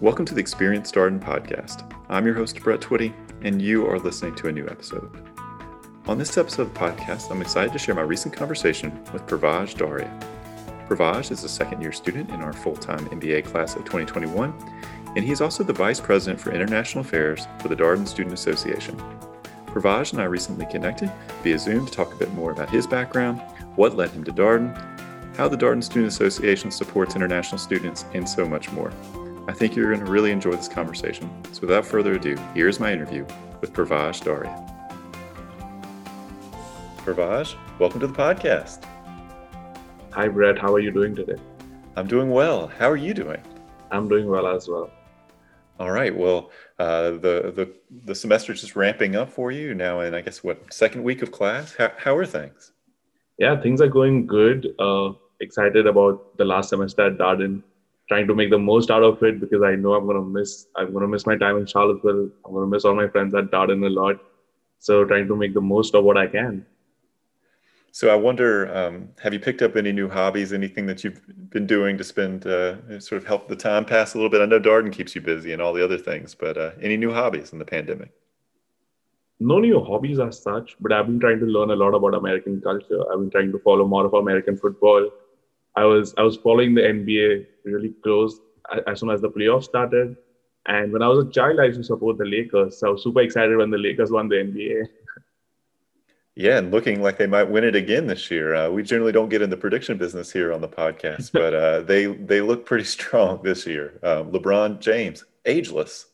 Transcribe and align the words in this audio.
Welcome 0.00 0.24
to 0.24 0.34
the 0.34 0.40
Experience 0.40 0.90
Darden 0.90 1.20
podcast. 1.20 1.94
I'm 2.08 2.24
your 2.24 2.34
host, 2.34 2.58
Brett 2.62 2.80
Twitty, 2.80 3.12
and 3.42 3.60
you 3.60 3.86
are 3.86 3.98
listening 3.98 4.34
to 4.36 4.48
a 4.48 4.52
new 4.52 4.66
episode. 4.66 5.10
On 6.06 6.16
this 6.16 6.38
episode 6.38 6.62
of 6.62 6.72
the 6.72 6.80
podcast, 6.80 7.30
I'm 7.30 7.42
excited 7.42 7.70
to 7.74 7.78
share 7.78 7.94
my 7.94 8.00
recent 8.00 8.34
conversation 8.34 8.98
with 9.12 9.26
Pravaj 9.26 9.76
Daria. 9.76 10.08
Pravaj 10.88 11.30
is 11.30 11.44
a 11.44 11.50
second 11.50 11.82
year 11.82 11.92
student 11.92 12.30
in 12.30 12.36
our 12.36 12.54
full 12.54 12.76
time 12.76 13.10
MBA 13.10 13.44
class 13.44 13.76
of 13.76 13.84
2021, 13.84 14.54
and 15.16 15.22
he 15.22 15.32
is 15.32 15.42
also 15.42 15.62
the 15.62 15.74
Vice 15.74 16.00
President 16.00 16.40
for 16.40 16.50
International 16.50 17.04
Affairs 17.04 17.46
for 17.58 17.68
the 17.68 17.76
Darden 17.76 18.08
Student 18.08 18.32
Association. 18.32 18.96
Pravaj 19.66 20.12
and 20.12 20.22
I 20.22 20.24
recently 20.24 20.64
connected 20.64 21.12
via 21.42 21.58
Zoom 21.58 21.84
to 21.84 21.92
talk 21.92 22.14
a 22.14 22.16
bit 22.16 22.32
more 22.32 22.52
about 22.52 22.70
his 22.70 22.86
background, 22.86 23.38
what 23.76 23.96
led 23.96 24.12
him 24.12 24.24
to 24.24 24.32
Darden, 24.32 24.74
how 25.36 25.46
the 25.46 25.58
Darden 25.58 25.84
Student 25.84 26.10
Association 26.10 26.70
supports 26.70 27.16
international 27.16 27.58
students, 27.58 28.06
and 28.14 28.26
so 28.26 28.48
much 28.48 28.72
more. 28.72 28.90
I 29.48 29.52
think 29.52 29.74
you're 29.74 29.92
going 29.92 30.04
to 30.04 30.10
really 30.10 30.30
enjoy 30.30 30.52
this 30.52 30.68
conversation. 30.68 31.30
So, 31.52 31.62
without 31.62 31.86
further 31.86 32.14
ado, 32.14 32.36
here's 32.54 32.78
my 32.78 32.92
interview 32.92 33.26
with 33.60 33.72
Pravaj 33.72 34.22
Daria. 34.22 34.54
Pravaj, 36.98 37.56
welcome 37.78 38.00
to 38.00 38.06
the 38.06 38.12
podcast. 38.12 38.84
Hi, 40.12 40.28
Brett. 40.28 40.58
How 40.58 40.72
are 40.74 40.80
you 40.80 40.90
doing 40.90 41.16
today? 41.16 41.40
I'm 41.96 42.06
doing 42.06 42.30
well. 42.30 42.66
How 42.66 42.90
are 42.90 42.96
you 42.96 43.14
doing? 43.14 43.40
I'm 43.90 44.08
doing 44.08 44.28
well 44.28 44.46
as 44.46 44.68
well. 44.68 44.90
All 45.80 45.90
right. 45.90 46.14
Well, 46.14 46.50
uh, 46.78 47.12
the 47.12 47.52
the 47.56 47.72
the 48.04 48.14
semester 48.14 48.52
is 48.52 48.60
just 48.60 48.76
ramping 48.76 49.16
up 49.16 49.30
for 49.30 49.50
you 49.50 49.74
now, 49.74 50.00
and 50.00 50.14
I 50.14 50.20
guess 50.20 50.44
what 50.44 50.72
second 50.72 51.02
week 51.02 51.22
of 51.22 51.32
class. 51.32 51.74
How 51.74 51.90
how 51.96 52.16
are 52.16 52.26
things? 52.26 52.72
Yeah, 53.38 53.58
things 53.60 53.80
are 53.80 53.88
going 53.88 54.26
good. 54.26 54.74
Uh, 54.78 55.12
excited 55.40 55.86
about 55.86 56.36
the 56.36 56.44
last 56.44 56.68
semester 56.68 57.06
at 57.06 57.16
Darden 57.16 57.62
trying 58.10 58.26
to 58.26 58.34
make 58.34 58.50
the 58.50 58.58
most 58.58 58.90
out 58.90 59.04
of 59.04 59.22
it 59.22 59.38
because 59.40 59.62
I 59.62 59.76
know 59.76 59.94
I'm 59.94 60.04
gonna 60.04 60.20
miss 60.36 60.66
I'm 60.74 60.92
gonna 60.92 61.06
miss 61.06 61.26
my 61.26 61.36
time 61.36 61.56
in 61.58 61.64
Charlottesville. 61.64 62.28
I'm 62.44 62.52
gonna 62.52 62.66
miss 62.66 62.84
all 62.84 62.96
my 62.96 63.06
friends 63.06 63.36
at 63.36 63.52
Darden 63.52 63.86
a 63.86 63.88
lot. 63.88 64.16
So 64.80 65.04
trying 65.04 65.28
to 65.28 65.36
make 65.36 65.54
the 65.54 65.60
most 65.60 65.94
of 65.94 66.02
what 66.02 66.16
I 66.16 66.26
can. 66.26 66.66
So 67.92 68.08
I 68.08 68.16
wonder, 68.16 68.74
um, 68.76 69.10
have 69.22 69.32
you 69.32 69.38
picked 69.38 69.62
up 69.62 69.76
any 69.76 69.92
new 69.92 70.08
hobbies? 70.08 70.52
Anything 70.52 70.86
that 70.86 71.04
you've 71.04 71.20
been 71.50 71.66
doing 71.66 71.96
to 71.98 72.04
spend 72.04 72.46
uh, 72.46 72.98
sort 72.98 73.20
of 73.22 73.28
help 73.28 73.46
the 73.46 73.56
time 73.56 73.84
pass 73.84 74.14
a 74.14 74.18
little 74.18 74.30
bit? 74.30 74.40
I 74.40 74.46
know 74.46 74.60
Darden 74.60 74.92
keeps 74.92 75.14
you 75.14 75.20
busy 75.20 75.52
and 75.52 75.62
all 75.62 75.72
the 75.72 75.84
other 75.84 75.98
things, 75.98 76.34
but 76.34 76.58
uh, 76.58 76.72
any 76.80 76.96
new 76.96 77.12
hobbies 77.12 77.52
in 77.52 77.60
the 77.60 77.64
pandemic? 77.64 78.10
No 79.38 79.58
new 79.60 79.82
hobbies 79.84 80.18
as 80.18 80.42
such, 80.42 80.76
but 80.80 80.92
I've 80.92 81.06
been 81.06 81.20
trying 81.20 81.40
to 81.40 81.46
learn 81.46 81.70
a 81.70 81.76
lot 81.76 81.94
about 81.94 82.14
American 82.14 82.60
culture. 82.60 83.00
I've 83.12 83.20
been 83.20 83.30
trying 83.30 83.52
to 83.52 83.58
follow 83.60 83.86
more 83.86 84.06
of 84.06 84.14
American 84.14 84.56
football. 84.56 85.10
I 85.76 85.84
was 85.84 86.14
I 86.18 86.22
was 86.22 86.36
following 86.36 86.74
the 86.74 86.82
NBA 86.82 87.46
really 87.64 87.94
close 88.02 88.40
as 88.86 89.00
soon 89.00 89.10
as 89.10 89.20
the 89.20 89.30
playoffs 89.30 89.64
started. 89.64 90.16
And 90.66 90.92
when 90.92 91.02
I 91.02 91.08
was 91.08 91.26
a 91.26 91.30
child, 91.30 91.58
I 91.58 91.64
used 91.64 91.78
to 91.78 91.84
support 91.84 92.18
the 92.18 92.24
Lakers. 92.24 92.78
So 92.78 92.88
I 92.88 92.90
was 92.90 93.02
super 93.02 93.20
excited 93.20 93.56
when 93.56 93.70
the 93.70 93.78
Lakers 93.78 94.10
won 94.10 94.28
the 94.28 94.36
NBA. 94.36 94.88
Yeah, 96.36 96.56
and 96.56 96.70
looking 96.70 97.02
like 97.02 97.18
they 97.18 97.26
might 97.26 97.50
win 97.50 97.64
it 97.64 97.74
again 97.74 98.06
this 98.06 98.30
year. 98.30 98.54
Uh, 98.54 98.70
we 98.70 98.82
generally 98.82 99.12
don't 99.12 99.28
get 99.28 99.42
in 99.42 99.50
the 99.50 99.58
prediction 99.58 99.98
business 99.98 100.32
here 100.32 100.54
on 100.54 100.62
the 100.62 100.68
podcast, 100.68 101.32
but 101.32 101.52
uh, 101.52 101.80
they 101.80 102.06
they 102.06 102.40
look 102.40 102.64
pretty 102.64 102.84
strong 102.96 103.42
this 103.42 103.66
year. 103.66 103.98
Um, 104.02 104.30
LeBron 104.30 104.78
James, 104.80 105.24
ageless. 105.44 106.06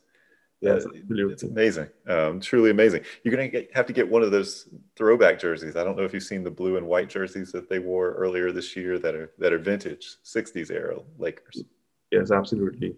Yes, 0.61 0.87
uh, 0.87 0.91
it's 1.11 1.43
amazing, 1.43 1.89
um, 2.09 2.41
truly 2.41 2.71
amazing. 2.71 3.03
You're 3.23 3.37
gonna 3.37 3.65
have 3.75 3.87
to 3.87 3.93
get 3.93 4.09
one 4.09 4.23
of 4.23 4.31
those 4.31 4.69
throwback 4.97 5.39
jerseys. 5.39 5.77
I 5.77 5.85
don't 5.85 5.97
know 5.97 6.05
if 6.05 6.15
you've 6.15 6.23
seen 6.23 6.43
the 6.43 6.51
blue 6.51 6.79
and 6.79 6.87
white 6.87 7.11
jerseys 7.11 7.53
that 7.53 7.69
they 7.69 7.79
wore 7.79 8.12
earlier 8.12 8.51
this 8.53 8.75
year 8.75 8.99
that 8.99 9.15
are 9.15 9.31
that 9.39 9.53
are 9.53 9.59
vintage 9.59 10.17
'60s 10.25 10.71
era 10.71 10.97
Lakers. 11.19 11.62
Yes, 12.11 12.31
absolutely. 12.31 12.97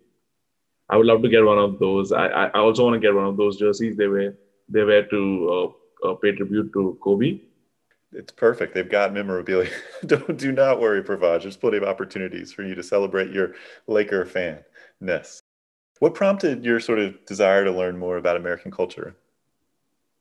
I 0.89 0.97
would 0.97 1.07
love 1.07 1.21
to 1.23 1.29
get 1.29 1.45
one 1.45 1.59
of 1.59 1.81
those. 1.81 2.13
I 2.13 2.27
I 2.27 2.59
also 2.61 2.85
want 2.85 2.95
to 2.95 3.01
get 3.01 3.15
one 3.15 3.27
of 3.27 3.37
those 3.37 3.57
jerseys. 3.57 3.97
They 3.97 4.07
wear 4.07 4.35
they 4.69 4.85
wear 4.85 5.07
to 5.07 5.75
uh, 6.05 6.11
uh, 6.11 6.15
pay 6.15 6.33
tribute 6.33 6.73
to 6.75 6.97
Kobe. 7.03 7.41
It's 8.13 8.33
perfect. 8.33 8.73
They've 8.73 8.89
got 8.89 9.13
memorabilia. 9.13 9.71
don't 10.07 10.39
do 10.39 10.53
not 10.53 10.81
worry, 10.81 11.03
Pravaj. 11.03 11.43
There's 11.43 11.57
plenty 11.57 11.77
of 11.77 11.83
opportunities 11.83 12.53
for 12.53 12.63
you 12.63 12.75
to 12.75 12.83
celebrate 12.83 13.33
your 13.33 13.55
Laker 13.87 14.25
fanness. 14.25 15.43
What 15.99 16.15
prompted 16.15 16.65
your 16.65 16.81
sort 16.81 16.99
of 16.99 17.25
desire 17.27 17.65
to 17.65 17.73
learn 17.73 17.99
more 17.99 18.17
about 18.17 18.37
American 18.37 18.71
culture? 18.71 19.17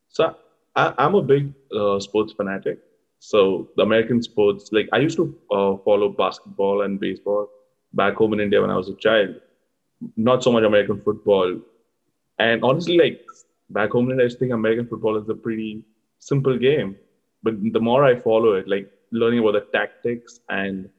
So 0.10 0.36
I, 0.76 0.94
am 0.98 1.16
a 1.16 1.22
big 1.22 1.54
uh, 1.76 2.00
sports 2.00 2.34
fanatic. 2.34 2.80
So 3.20 3.70
the 3.76 3.84
American 3.84 4.22
sports, 4.22 4.70
like 4.72 4.90
I 4.94 4.98
used 4.98 5.18
to 5.18 5.36
uh, 5.52 5.78
follow 5.84 6.10
basketball 6.10 6.82
and 6.82 7.00
baseball 7.00 7.50
back 7.94 8.16
home 8.16 8.34
in 8.34 8.40
India 8.40 8.62
when 8.62 8.70
I 8.70 8.76
was 8.76 8.90
a 8.90 8.96
child. 8.96 9.36
Not 10.16 10.44
so 10.44 10.52
much 10.52 10.64
American 10.64 11.02
football. 11.02 11.60
And 12.40 12.64
honestly, 12.64 12.98
like 12.98 13.22
back 13.70 13.92
home 13.92 14.06
in 14.06 14.12
India, 14.12 14.26
I 14.26 14.28
just 14.28 14.40
think 14.40 14.54
American 14.54 14.88
football 14.88 15.18
is 15.18 15.30
a 15.30 15.36
pretty 15.36 15.84
simple 16.20 16.58
game. 16.58 16.96
But 17.44 17.56
the 17.74 17.80
more 17.80 18.04
I 18.04 18.16
follow 18.16 18.54
it, 18.54 18.68
like 18.68 18.92
learning 19.12 19.40
about 19.40 19.54
the 19.54 19.78
tactics 19.78 20.40
and 20.50 20.90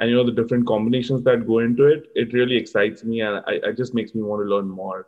and 0.00 0.10
you 0.10 0.16
know 0.16 0.24
the 0.24 0.32
different 0.32 0.66
combinations 0.66 1.22
that 1.24 1.46
go 1.46 1.58
into 1.60 1.86
it 1.86 2.06
it 2.14 2.32
really 2.32 2.56
excites 2.56 3.04
me 3.04 3.20
and 3.20 3.42
I, 3.46 3.54
it 3.70 3.76
just 3.76 3.94
makes 3.94 4.14
me 4.14 4.22
want 4.22 4.42
to 4.42 4.54
learn 4.54 4.68
more. 4.68 5.06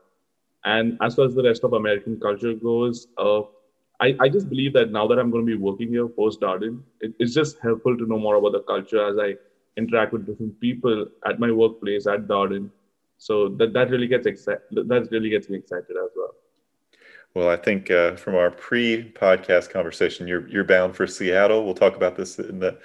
And 0.64 0.98
as 1.00 1.14
far 1.14 1.26
as 1.26 1.34
the 1.34 1.42
rest 1.42 1.64
of 1.64 1.72
american 1.72 2.18
culture 2.20 2.54
goes 2.54 3.08
uh, 3.18 3.42
I, 4.00 4.14
I 4.20 4.28
just 4.28 4.48
believe 4.50 4.72
that 4.74 4.90
now 4.90 5.06
that 5.06 5.18
i'm 5.18 5.30
going 5.30 5.46
to 5.46 5.56
be 5.56 5.62
working 5.62 5.88
here 5.88 6.08
post 6.08 6.40
darden 6.40 6.80
it, 7.00 7.14
it's 7.18 7.34
just 7.34 7.58
helpful 7.60 7.96
to 7.96 8.06
know 8.06 8.18
more 8.18 8.36
about 8.36 8.52
the 8.52 8.62
culture 8.62 9.06
as 9.08 9.16
i 9.18 9.34
interact 9.76 10.12
with 10.12 10.26
different 10.26 10.58
people 10.60 11.06
at 11.26 11.38
my 11.38 11.50
workplace 11.50 12.06
at 12.06 12.26
darden. 12.26 12.70
So 13.18 13.48
that, 13.50 13.72
that 13.72 13.90
really 13.90 14.06
gets 14.06 14.26
excited 14.26 14.62
that 14.72 15.08
really 15.10 15.30
gets 15.30 15.48
me 15.48 15.58
excited 15.58 15.90
as 15.90 16.10
well. 16.16 16.34
Well, 17.34 17.48
I 17.50 17.56
think 17.56 17.90
uh, 17.90 18.16
from 18.16 18.34
our 18.34 18.50
pre-podcast 18.50 19.70
conversation, 19.70 20.26
you're 20.26 20.48
you're 20.48 20.64
bound 20.64 20.96
for 20.96 21.06
Seattle. 21.06 21.64
We'll 21.64 21.74
talk 21.74 21.96
about 21.96 22.16
this 22.16 22.38
in 22.38 22.58
the 22.58 22.78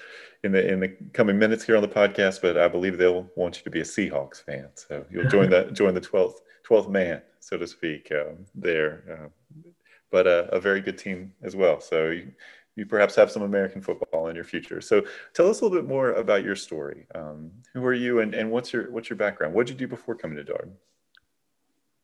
in 0.44 0.52
the 0.52 0.68
in 0.68 0.79
the 0.79 0.90
coming 1.13 1.38
minutes 1.38 1.63
here 1.63 1.75
on 1.75 1.81
the 1.81 1.88
podcast, 1.88 2.41
but 2.41 2.57
I 2.57 2.68
believe 2.68 2.97
they'll 2.97 3.29
want 3.35 3.57
you 3.57 3.63
to 3.63 3.69
be 3.69 3.81
a 3.81 3.84
Seahawks 3.84 4.44
fan. 4.44 4.69
So 4.75 5.06
you'll 5.12 5.29
join 5.29 5.50
the 5.50 5.66
join 5.74 5.94
the 5.94 6.02
twelfth 6.02 6.41
twelfth 6.63 6.90
man, 6.90 7.22
so 7.40 7.57
to 7.57 7.68
speak, 7.68 8.12
um, 8.12 8.46
there. 8.56 9.03
Uh, 9.09 9.69
but 10.09 10.28
a, 10.28 10.53
a, 10.53 10.59
very 10.59 10.81
good 10.81 10.97
team 10.97 11.31
as 11.41 11.56
well. 11.56 11.80
So 11.80 12.09
you, 12.09 12.34
you, 12.75 12.85
perhaps 12.85 13.16
have 13.16 13.31
some 13.31 13.44
American 13.44 13.81
football 13.81 14.28
in 14.28 14.35
your 14.35 14.44
future. 14.44 14.81
So 14.81 15.06
tell 15.34 15.50
us 15.50 15.62
a 15.62 15.63
little 15.63 15.78
bit 15.78 15.88
more 15.88 16.12
about 16.13 16.44
your 16.44 16.57
story. 16.57 17.07
Um, 17.16 17.50
who 17.74 17.85
are 17.85 17.94
you, 17.94 18.19
and, 18.19 18.34
and 18.34 18.51
what's 18.51 18.74
your 18.74 18.91
what's 18.91 19.09
your 19.09 19.18
background? 19.18 19.53
What 19.53 19.68
did 19.68 19.74
you 19.80 19.88
do 19.88 19.90
before 19.90 20.16
coming 20.16 20.38
to 20.38 20.51
Darden? 20.51 20.74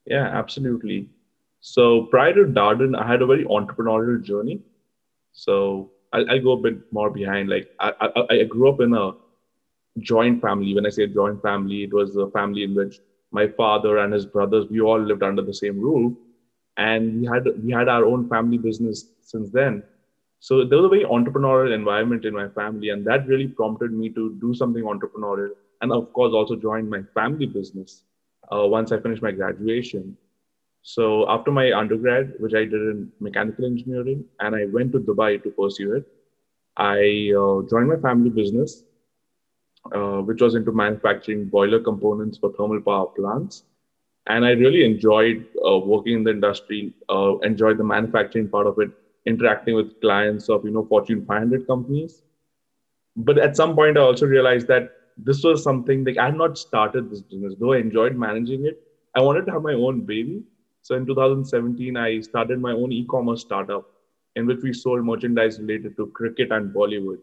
Yeah, 0.06 0.24
absolutely. 0.24 1.10
So 1.60 2.04
prior 2.04 2.32
to 2.34 2.44
Darden, 2.44 2.96
I 2.96 3.06
had 3.06 3.20
a 3.20 3.26
very 3.26 3.44
entrepreneurial 3.44 4.22
journey. 4.22 4.60
So 5.32 5.90
I'll, 6.12 6.30
I'll, 6.30 6.40
go 6.40 6.52
a 6.52 6.56
bit 6.56 6.92
more 6.92 7.10
behind. 7.10 7.48
Like 7.48 7.70
I, 7.80 7.92
I, 8.00 8.34
I 8.40 8.44
grew 8.44 8.68
up 8.68 8.80
in 8.80 8.94
a 8.94 9.12
joint 10.00 10.40
family. 10.40 10.74
When 10.74 10.86
I 10.86 10.90
say 10.90 11.06
joint 11.06 11.42
family, 11.42 11.84
it 11.84 11.92
was 11.92 12.16
a 12.16 12.30
family 12.30 12.64
in 12.64 12.74
which 12.74 13.00
my 13.30 13.46
father 13.46 13.98
and 13.98 14.12
his 14.12 14.26
brothers 14.26 14.66
we 14.70 14.80
all 14.80 15.00
lived 15.00 15.22
under 15.22 15.42
the 15.42 15.54
same 15.54 15.78
roof, 15.78 16.16
and 16.76 17.20
we 17.20 17.26
had 17.26 17.46
we 17.62 17.72
had 17.72 17.88
our 17.88 18.04
own 18.04 18.28
family 18.28 18.58
business 18.58 19.06
since 19.20 19.50
then. 19.50 19.82
So 20.40 20.64
there 20.64 20.78
was 20.78 20.86
a 20.86 20.88
very 20.88 21.04
entrepreneurial 21.04 21.74
environment 21.74 22.24
in 22.24 22.32
my 22.32 22.48
family, 22.48 22.90
and 22.90 23.04
that 23.06 23.26
really 23.26 23.48
prompted 23.48 23.92
me 23.92 24.08
to 24.10 24.36
do 24.40 24.54
something 24.54 24.84
entrepreneurial, 24.84 25.50
and 25.82 25.92
of 25.92 26.12
course 26.12 26.32
also 26.32 26.56
join 26.56 26.88
my 26.88 27.02
family 27.14 27.46
business 27.46 28.04
uh, 28.52 28.66
once 28.66 28.92
I 28.92 29.00
finished 29.00 29.22
my 29.22 29.32
graduation. 29.32 30.16
So 30.82 31.28
after 31.28 31.50
my 31.50 31.72
undergrad, 31.72 32.34
which 32.38 32.54
I 32.54 32.64
did 32.64 32.74
in 32.74 33.12
mechanical 33.20 33.64
engineering, 33.66 34.24
and 34.40 34.54
I 34.56 34.66
went 34.66 34.92
to 34.92 35.00
Dubai 35.00 35.42
to 35.42 35.50
pursue 35.50 35.94
it, 35.94 36.06
I 36.76 37.32
uh, 37.36 37.62
joined 37.68 37.88
my 37.88 37.96
family 37.96 38.30
business, 38.30 38.84
uh, 39.94 40.20
which 40.22 40.40
was 40.40 40.54
into 40.54 40.72
manufacturing 40.72 41.46
boiler 41.46 41.80
components 41.80 42.38
for 42.38 42.52
thermal 42.52 42.80
power 42.80 43.06
plants. 43.06 43.64
And 44.26 44.44
I 44.44 44.50
really 44.50 44.84
enjoyed 44.84 45.46
uh, 45.66 45.78
working 45.78 46.14
in 46.14 46.24
the 46.24 46.30
industry, 46.30 46.94
uh, 47.08 47.38
enjoyed 47.38 47.78
the 47.78 47.84
manufacturing 47.84 48.48
part 48.48 48.66
of 48.66 48.78
it, 48.78 48.90
interacting 49.26 49.74
with 49.74 50.00
clients 50.00 50.48
of 50.48 50.64
you 50.64 50.70
know 50.70 50.84
Fortune 50.84 51.24
500 51.26 51.66
companies. 51.66 52.22
But 53.16 53.38
at 53.38 53.56
some 53.56 53.74
point, 53.74 53.98
I 53.98 54.02
also 54.02 54.26
realized 54.26 54.68
that 54.68 54.92
this 55.16 55.42
was 55.42 55.62
something 55.62 56.04
like 56.04 56.18
I 56.18 56.26
had 56.26 56.36
not 56.36 56.56
started 56.58 57.10
this 57.10 57.22
business, 57.22 57.54
though 57.58 57.72
I 57.72 57.78
enjoyed 57.78 58.16
managing 58.16 58.66
it. 58.66 58.80
I 59.14 59.20
wanted 59.22 59.46
to 59.46 59.52
have 59.52 59.62
my 59.62 59.72
own 59.74 60.02
baby, 60.02 60.42
so 60.88 60.96
in 60.96 61.06
2017, 61.06 61.96
I 61.96 62.20
started 62.20 62.60
my 62.60 62.72
own 62.72 62.92
e-commerce 62.92 63.42
startup 63.42 63.84
in 64.36 64.46
which 64.46 64.60
we 64.62 64.72
sold 64.72 65.04
merchandise 65.04 65.60
related 65.60 65.96
to 65.98 66.06
cricket 66.08 66.50
and 66.52 66.74
Bollywood. 66.74 67.18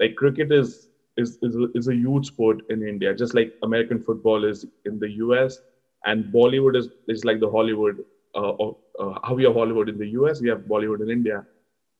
Like 0.00 0.16
cricket 0.16 0.52
is 0.52 0.90
is 1.16 1.38
is 1.42 1.56
a, 1.56 1.66
is 1.74 1.88
a 1.88 1.94
huge 1.94 2.26
sport 2.26 2.62
in 2.70 2.82
India, 2.82 3.14
just 3.14 3.34
like 3.34 3.54
American 3.62 4.00
football 4.00 4.44
is 4.44 4.66
in 4.84 4.98
the 4.98 5.10
US, 5.22 5.60
and 6.04 6.24
Bollywood 6.26 6.76
is 6.76 6.88
is 7.08 7.24
like 7.24 7.40
the 7.40 7.50
Hollywood. 7.50 8.04
Uh, 8.34 8.52
uh, 9.00 9.18
how 9.24 9.34
we 9.34 9.44
have 9.44 9.54
Hollywood 9.54 9.88
in 9.88 9.98
the 9.98 10.08
US, 10.18 10.42
we 10.42 10.48
have 10.48 10.60
Bollywood 10.74 11.00
in 11.00 11.10
India, 11.10 11.44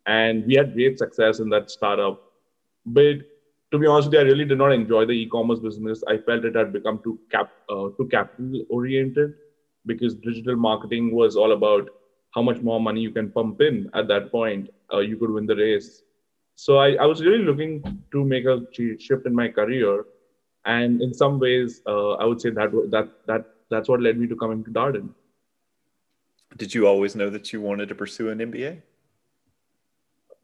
and 0.07 0.45
we 0.47 0.55
had 0.55 0.75
great 0.75 0.99
success 0.99 1.41
in 1.41 1.49
that 1.51 1.71
startup. 1.71 2.21
But 2.87 3.17
to 3.73 3.79
be 3.79 3.87
honest 3.87 4.09
with 4.09 4.15
you, 4.15 4.21
I 4.21 4.23
really 4.25 4.45
did 4.45 4.59
not 4.59 4.73
enjoy 4.73 5.07
the 5.07 5.13
e-commerce 5.13 5.61
business. 5.61 6.03
I 6.09 6.19
felt 6.19 6.45
it 6.45 6.57
had 6.57 6.73
become 6.73 7.01
too 7.03 7.19
cap 7.31 7.51
uh, 7.69 7.89
too 7.99 8.09
capital 8.11 8.65
oriented 8.71 9.35
because 9.89 10.15
digital 10.15 10.57
marketing 10.57 11.15
was 11.15 11.37
all 11.37 11.53
about 11.53 11.89
how 12.35 12.43
much 12.43 12.61
more 12.61 12.81
money 12.81 13.01
you 13.01 13.11
can 13.11 13.31
pump 13.31 13.61
in 13.61 13.91
at 13.95 14.07
that 14.09 14.31
point. 14.31 14.71
Uh, 14.93 15.01
you 15.01 15.17
could 15.17 15.31
win 15.31 15.47
the 15.47 15.57
race. 15.57 16.03
So 16.55 16.79
I, 16.79 16.95
I 16.95 17.07
was 17.07 17.21
really 17.23 17.45
looking 17.45 18.03
to 18.13 18.25
make 18.25 18.45
a 18.45 18.61
shift 18.99 19.27
in 19.27 19.35
my 19.35 19.49
career, 19.49 20.05
and 20.65 21.01
in 21.01 21.15
some 21.15 21.39
ways, 21.39 21.83
uh, 21.87 22.13
I 22.15 22.25
would 22.25 22.41
say 22.41 22.51
that 22.51 22.71
that 22.91 23.11
that 23.27 23.45
that's 23.71 23.89
what 23.89 24.03
led 24.03 24.19
me 24.19 24.27
to 24.27 24.37
coming 24.37 24.65
to 24.65 24.71
Darden. 24.71 25.11
Did 26.57 26.75
you 26.75 26.87
always 26.87 27.15
know 27.15 27.31
that 27.31 27.53
you 27.53 27.61
wanted 27.61 27.89
to 27.91 27.95
pursue 27.95 28.31
an 28.31 28.39
MBA? 28.39 28.83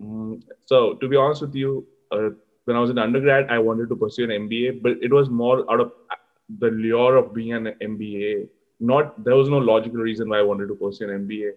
Mm, 0.00 0.43
so 0.67 0.94
to 0.94 1.08
be 1.08 1.17
honest 1.17 1.41
with 1.41 1.55
you, 1.55 1.87
uh, 2.12 2.31
when 2.64 2.76
I 2.76 2.81
was 2.81 2.91
in 2.91 2.99
undergrad, 2.99 3.50
I 3.50 3.58
wanted 3.58 3.88
to 3.88 3.96
pursue 3.96 4.25
an 4.25 4.49
MBA, 4.49 4.82
but 4.82 4.93
it 5.02 5.12
was 5.12 5.29
more 5.31 5.70
out 5.70 5.81
of 5.81 5.93
the 6.58 6.70
lure 6.70 7.17
of 7.17 7.35
being 7.35 7.55
an 7.55 7.75
MBA. 7.82 8.49
Not 8.91 9.25
there 9.25 9.37
was 9.37 9.49
no 9.49 9.59
logical 9.59 10.01
reason 10.01 10.29
why 10.29 10.39
I 10.39 10.49
wanted 10.51 10.69
to 10.69 10.75
pursue 10.75 11.11
an 11.11 11.27
MBA. 11.27 11.53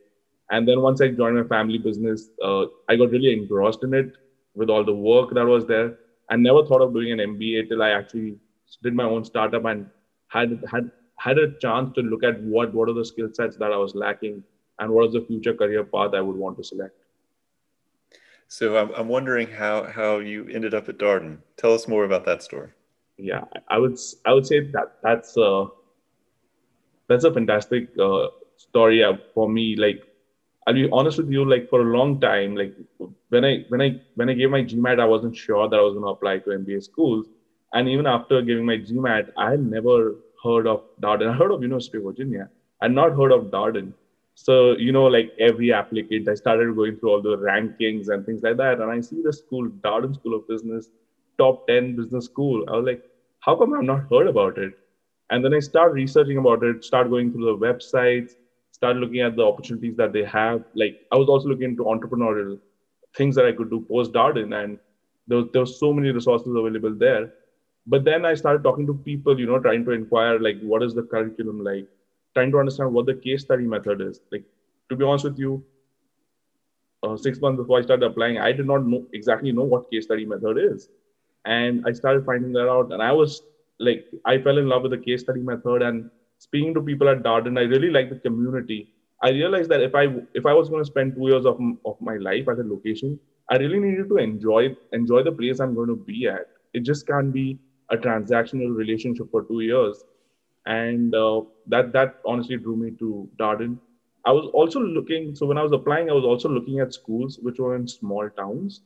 And 0.51 0.67
then 0.67 0.81
once 0.81 1.01
I 1.01 1.09
joined 1.09 1.37
my 1.37 1.43
family 1.43 1.77
business, 1.77 2.29
uh, 2.43 2.65
I 2.89 2.95
got 2.95 3.11
really 3.11 3.33
engrossed 3.33 3.83
in 3.83 3.93
it 3.93 4.13
with 4.55 4.69
all 4.69 4.83
the 4.83 4.93
work 4.93 5.33
that 5.33 5.45
was 5.45 5.65
there. 5.65 5.97
I 6.29 6.35
never 6.35 6.65
thought 6.65 6.81
of 6.81 6.93
doing 6.93 7.11
an 7.11 7.19
MBA 7.19 7.69
till 7.69 7.83
I 7.83 7.89
actually 7.89 8.37
did 8.83 8.93
my 8.93 9.03
own 9.03 9.25
startup 9.25 9.65
and 9.65 9.89
had 10.27 10.63
had 10.71 10.91
had 11.17 11.37
a 11.39 11.47
chance 11.59 11.93
to 11.95 12.01
look 12.01 12.23
at 12.23 12.41
what 12.43 12.73
what 12.73 12.89
are 12.89 12.93
the 12.93 13.05
skill 13.05 13.29
sets 13.33 13.57
that 13.57 13.73
I 13.73 13.77
was 13.77 13.95
lacking 13.95 14.43
and 14.79 14.91
what 14.91 15.07
is 15.07 15.13
the 15.13 15.25
future 15.25 15.53
career 15.53 15.83
path 15.83 16.13
I 16.13 16.21
would 16.21 16.35
want 16.35 16.57
to 16.57 16.63
select. 16.63 16.95
So 18.47 18.77
I'm, 18.77 18.91
I'm 18.95 19.07
wondering 19.07 19.47
how, 19.47 19.83
how 19.83 20.19
you 20.19 20.47
ended 20.47 20.73
up 20.73 20.87
at 20.87 20.97
Darden. 20.97 21.39
Tell 21.57 21.73
us 21.73 21.87
more 21.87 22.05
about 22.05 22.25
that 22.25 22.41
story. 22.41 22.69
Yeah, 23.17 23.43
I 23.69 23.77
would 23.77 23.97
I 24.25 24.33
would 24.33 24.45
say 24.45 24.59
that 24.71 24.97
that's 25.01 25.35
a 25.37 25.67
that's 27.07 27.23
a 27.23 27.33
fantastic 27.33 27.89
uh, 27.99 28.27
story 28.57 29.03
uh, 29.03 29.13
for 29.33 29.49
me. 29.49 29.75
Like 29.75 30.03
I'll 30.67 30.73
be 30.73 30.89
honest 30.91 31.17
with 31.17 31.29
you, 31.31 31.45
like 31.49 31.69
for 31.69 31.81
a 31.81 31.97
long 31.97 32.19
time, 32.19 32.55
like 32.55 32.75
when 33.29 33.45
I 33.45 33.65
when 33.69 33.81
I 33.81 34.01
when 34.15 34.29
I 34.29 34.33
gave 34.33 34.49
my 34.49 34.63
GMAT, 34.63 34.99
I 34.99 35.05
wasn't 35.05 35.35
sure 35.35 35.69
that 35.69 35.79
I 35.79 35.81
was 35.81 35.93
going 35.93 36.03
to 36.05 36.09
apply 36.09 36.39
to 36.39 36.49
MBA 36.49 36.83
schools. 36.83 37.27
And 37.73 37.87
even 37.87 38.05
after 38.05 38.41
giving 38.41 38.65
my 38.65 38.77
GMAT, 38.77 39.31
I 39.37 39.51
had 39.51 39.61
never 39.65 40.15
heard 40.43 40.67
of 40.67 40.83
Darden. 41.01 41.29
I 41.29 41.33
heard 41.33 41.51
of 41.51 41.61
University 41.61 41.97
of 41.97 42.03
Virginia. 42.03 42.49
I 42.81 42.87
not 42.87 43.15
heard 43.15 43.31
of 43.31 43.45
Darden. 43.45 43.93
So, 44.35 44.73
you 44.77 44.91
know, 44.91 45.05
like 45.05 45.31
every 45.39 45.73
applicant, 45.73 46.29
I 46.29 46.35
started 46.35 46.75
going 46.75 46.97
through 46.97 47.09
all 47.11 47.21
the 47.21 47.37
rankings 47.37 48.09
and 48.09 48.25
things 48.25 48.43
like 48.43 48.57
that. 48.57 48.79
And 48.79 48.91
I 48.91 48.99
see 49.01 49.21
the 49.23 49.33
school, 49.33 49.67
Darden 49.67 50.13
School 50.15 50.35
of 50.35 50.47
Business, 50.47 50.89
top 51.37 51.67
10 51.67 51.95
business 51.95 52.25
school. 52.25 52.63
I 52.67 52.73
was 52.73 52.85
like, 52.85 53.03
how 53.39 53.55
come 53.55 53.73
I've 53.73 53.83
not 53.83 54.09
heard 54.11 54.27
about 54.27 54.57
it? 54.57 54.73
And 55.29 55.43
then 55.43 55.53
I 55.53 55.59
start 55.59 55.93
researching 55.93 56.37
about 56.37 56.63
it, 56.63 56.83
start 56.83 57.09
going 57.09 57.31
through 57.31 57.45
the 57.45 57.65
websites, 57.65 58.31
start 58.71 58.97
looking 58.97 59.21
at 59.21 59.35
the 59.35 59.43
opportunities 59.43 59.95
that 59.97 60.13
they 60.13 60.23
have. 60.23 60.63
Like 60.75 61.01
I 61.11 61.17
was 61.17 61.27
also 61.27 61.49
looking 61.49 61.71
into 61.71 61.83
entrepreneurial 61.83 62.59
things 63.15 63.35
that 63.35 63.45
I 63.45 63.51
could 63.51 63.69
do 63.69 63.85
post 63.89 64.13
Darden. 64.13 64.63
And 64.63 64.79
there 65.27 65.39
was, 65.39 65.47
there 65.53 65.65
so 65.65 65.91
many 65.91 66.11
resources 66.11 66.47
available 66.47 66.95
there. 66.95 67.33
But 67.85 68.03
then 68.05 68.25
I 68.25 68.35
started 68.35 68.63
talking 68.63 68.87
to 68.87 68.93
people, 68.93 69.39
you 69.39 69.45
know, 69.45 69.59
trying 69.59 69.85
to 69.85 69.91
inquire 69.91 70.39
like 70.39 70.59
what 70.61 70.83
is 70.83 70.93
the 70.93 71.03
curriculum 71.03 71.63
like? 71.63 71.87
trying 72.37 72.51
to 72.51 72.59
understand 72.59 72.93
what 72.93 73.07
the 73.07 73.15
case 73.15 73.41
study 73.41 73.65
method 73.65 73.99
is. 73.99 74.19
Like, 74.31 74.43
to 74.89 74.95
be 74.95 75.03
honest 75.03 75.25
with 75.25 75.39
you, 75.39 75.63
uh, 77.01 77.17
six 77.17 77.41
months 77.41 77.57
before 77.57 77.79
I 77.79 77.81
started 77.81 78.05
applying, 78.05 78.37
I 78.37 78.51
did 78.51 78.67
not 78.67 78.85
know 78.85 79.05
exactly 79.11 79.51
know 79.51 79.63
what 79.63 79.89
case 79.89 80.05
study 80.05 80.25
method 80.25 80.57
is, 80.59 80.89
and 81.45 81.83
I 81.87 81.93
started 81.93 82.25
finding 82.25 82.53
that 82.53 82.69
out. 82.69 82.91
And 82.91 83.01
I 83.01 83.11
was 83.11 83.41
like, 83.79 84.05
I 84.25 84.37
fell 84.39 84.57
in 84.57 84.67
love 84.67 84.83
with 84.83 84.91
the 84.91 84.97
case 84.97 85.21
study 85.21 85.41
method. 85.41 85.81
And 85.81 86.09
speaking 86.39 86.73
to 86.75 86.81
people 86.81 87.09
at 87.09 87.23
Darden, 87.23 87.57
I 87.59 87.63
really 87.63 87.89
like 87.89 88.09
the 88.09 88.19
community. 88.19 88.91
I 89.23 89.29
realized 89.29 89.69
that 89.71 89.81
if 89.81 89.95
I 89.95 90.07
if 90.35 90.45
I 90.45 90.53
was 90.53 90.69
going 90.69 90.81
to 90.81 90.85
spend 90.87 91.15
two 91.15 91.27
years 91.27 91.45
of, 91.45 91.59
of 91.85 91.99
my 92.01 92.17
life 92.17 92.47
at 92.47 92.59
a 92.59 92.63
location, 92.63 93.19
I 93.49 93.57
really 93.57 93.79
needed 93.79 94.09
to 94.09 94.17
enjoy 94.17 94.75
enjoy 94.93 95.23
the 95.23 95.31
place 95.31 95.59
I'm 95.59 95.73
going 95.75 95.89
to 95.89 95.95
be 95.95 96.27
at. 96.27 96.47
It 96.73 96.81
just 96.81 97.07
can't 97.07 97.33
be 97.33 97.57
a 97.89 97.97
transactional 97.97 98.75
relationship 98.75 99.31
for 99.31 99.43
two 99.43 99.61
years 99.61 100.03
and 100.65 101.15
uh, 101.15 101.41
that 101.67 101.93
that 101.93 102.15
honestly 102.25 102.57
drew 102.57 102.75
me 102.75 102.91
to 102.99 103.29
Darden. 103.39 103.77
I 104.25 104.31
was 104.31 104.49
also 104.53 104.79
looking. 104.81 105.35
So 105.35 105.45
when 105.45 105.57
I 105.57 105.63
was 105.63 105.71
applying, 105.71 106.09
I 106.09 106.13
was 106.13 106.25
also 106.25 106.49
looking 106.49 106.79
at 106.79 106.93
schools 106.93 107.39
which 107.41 107.59
were 107.59 107.75
in 107.75 107.87
small 107.87 108.29
towns. 108.29 108.81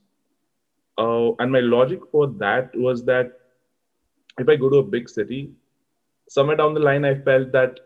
Uh, 0.98 1.34
and 1.40 1.52
my 1.52 1.60
logic 1.60 2.00
for 2.12 2.28
that 2.28 2.76
was 2.76 3.04
that 3.06 3.41
if 4.40 4.48
I 4.50 4.56
go 4.56 4.70
to 4.70 4.78
a 4.78 4.84
big 4.84 5.10
city, 5.10 5.52
somewhere 6.30 6.56
down 6.56 6.74
the 6.74 6.80
line, 6.80 7.06
I 7.06 7.16
felt 7.16 7.52
that 7.52 7.80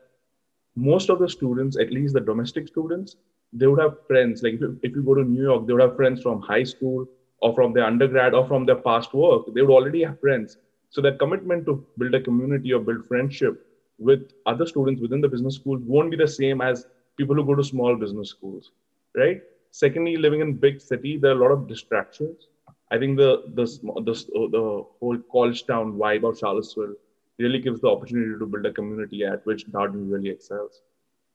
most 0.75 1.09
of 1.09 1.19
the 1.19 1.29
students, 1.29 1.77
at 1.77 1.91
least 1.91 2.13
the 2.13 2.21
domestic 2.21 2.67
students, 2.67 3.15
they 3.53 3.67
would 3.67 3.79
have 3.79 4.05
friends. 4.07 4.43
Like 4.43 4.55
if 4.55 4.61
you, 4.61 4.79
if 4.83 4.95
you 4.95 5.01
go 5.01 5.15
to 5.15 5.23
New 5.23 5.41
York, 5.41 5.65
they 5.65 5.73
would 5.73 5.81
have 5.81 5.95
friends 5.95 6.21
from 6.21 6.41
high 6.41 6.63
school 6.63 7.07
or 7.41 7.53
from 7.55 7.73
their 7.73 7.85
undergrad 7.85 8.33
or 8.33 8.45
from 8.47 8.65
their 8.65 8.75
past 8.75 9.13
work. 9.13 9.45
They 9.53 9.61
would 9.61 9.71
already 9.71 10.03
have 10.03 10.19
friends. 10.19 10.57
So 10.89 11.01
that 11.01 11.19
commitment 11.19 11.65
to 11.65 11.85
build 11.97 12.13
a 12.15 12.21
community 12.21 12.73
or 12.73 12.79
build 12.79 13.05
friendship 13.07 13.65
with 13.97 14.31
other 14.45 14.65
students 14.65 15.01
within 15.01 15.21
the 15.21 15.27
business 15.27 15.55
school 15.55 15.79
won't 15.85 16.11
be 16.11 16.17
the 16.17 16.27
same 16.27 16.61
as 16.61 16.85
people 17.17 17.35
who 17.35 17.45
go 17.45 17.55
to 17.55 17.63
small 17.63 17.95
business 17.95 18.29
schools, 18.29 18.71
right? 19.15 19.41
Secondly, 19.71 20.17
living 20.17 20.41
in 20.41 20.53
big 20.53 20.81
city, 20.81 21.17
there 21.17 21.31
are 21.31 21.35
a 21.35 21.41
lot 21.41 21.51
of 21.51 21.67
distractions. 21.67 22.47
I 22.91 22.97
think 22.97 23.17
the 23.17 23.43
the 23.53 23.65
the, 24.01 24.13
the 24.51 24.83
whole 24.99 25.17
college 25.31 25.65
town 25.65 25.93
vibe 25.93 26.27
of 26.29 26.37
Charlottesville 26.37 26.95
really 27.39 27.59
gives 27.59 27.81
the 27.81 27.87
opportunity 27.87 28.39
to 28.39 28.45
build 28.45 28.65
a 28.65 28.71
community 28.71 29.25
at 29.25 29.45
which 29.45 29.67
Darden 29.67 30.11
really 30.11 30.29
excels, 30.29 30.81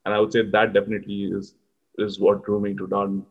and 0.04 0.14
I 0.14 0.20
would 0.20 0.32
say 0.32 0.42
that 0.42 0.72
definitely 0.72 1.24
is 1.24 1.54
is 1.98 2.20
what 2.20 2.44
drew 2.44 2.60
me 2.60 2.74
to 2.74 2.86
Darden. 2.86 3.24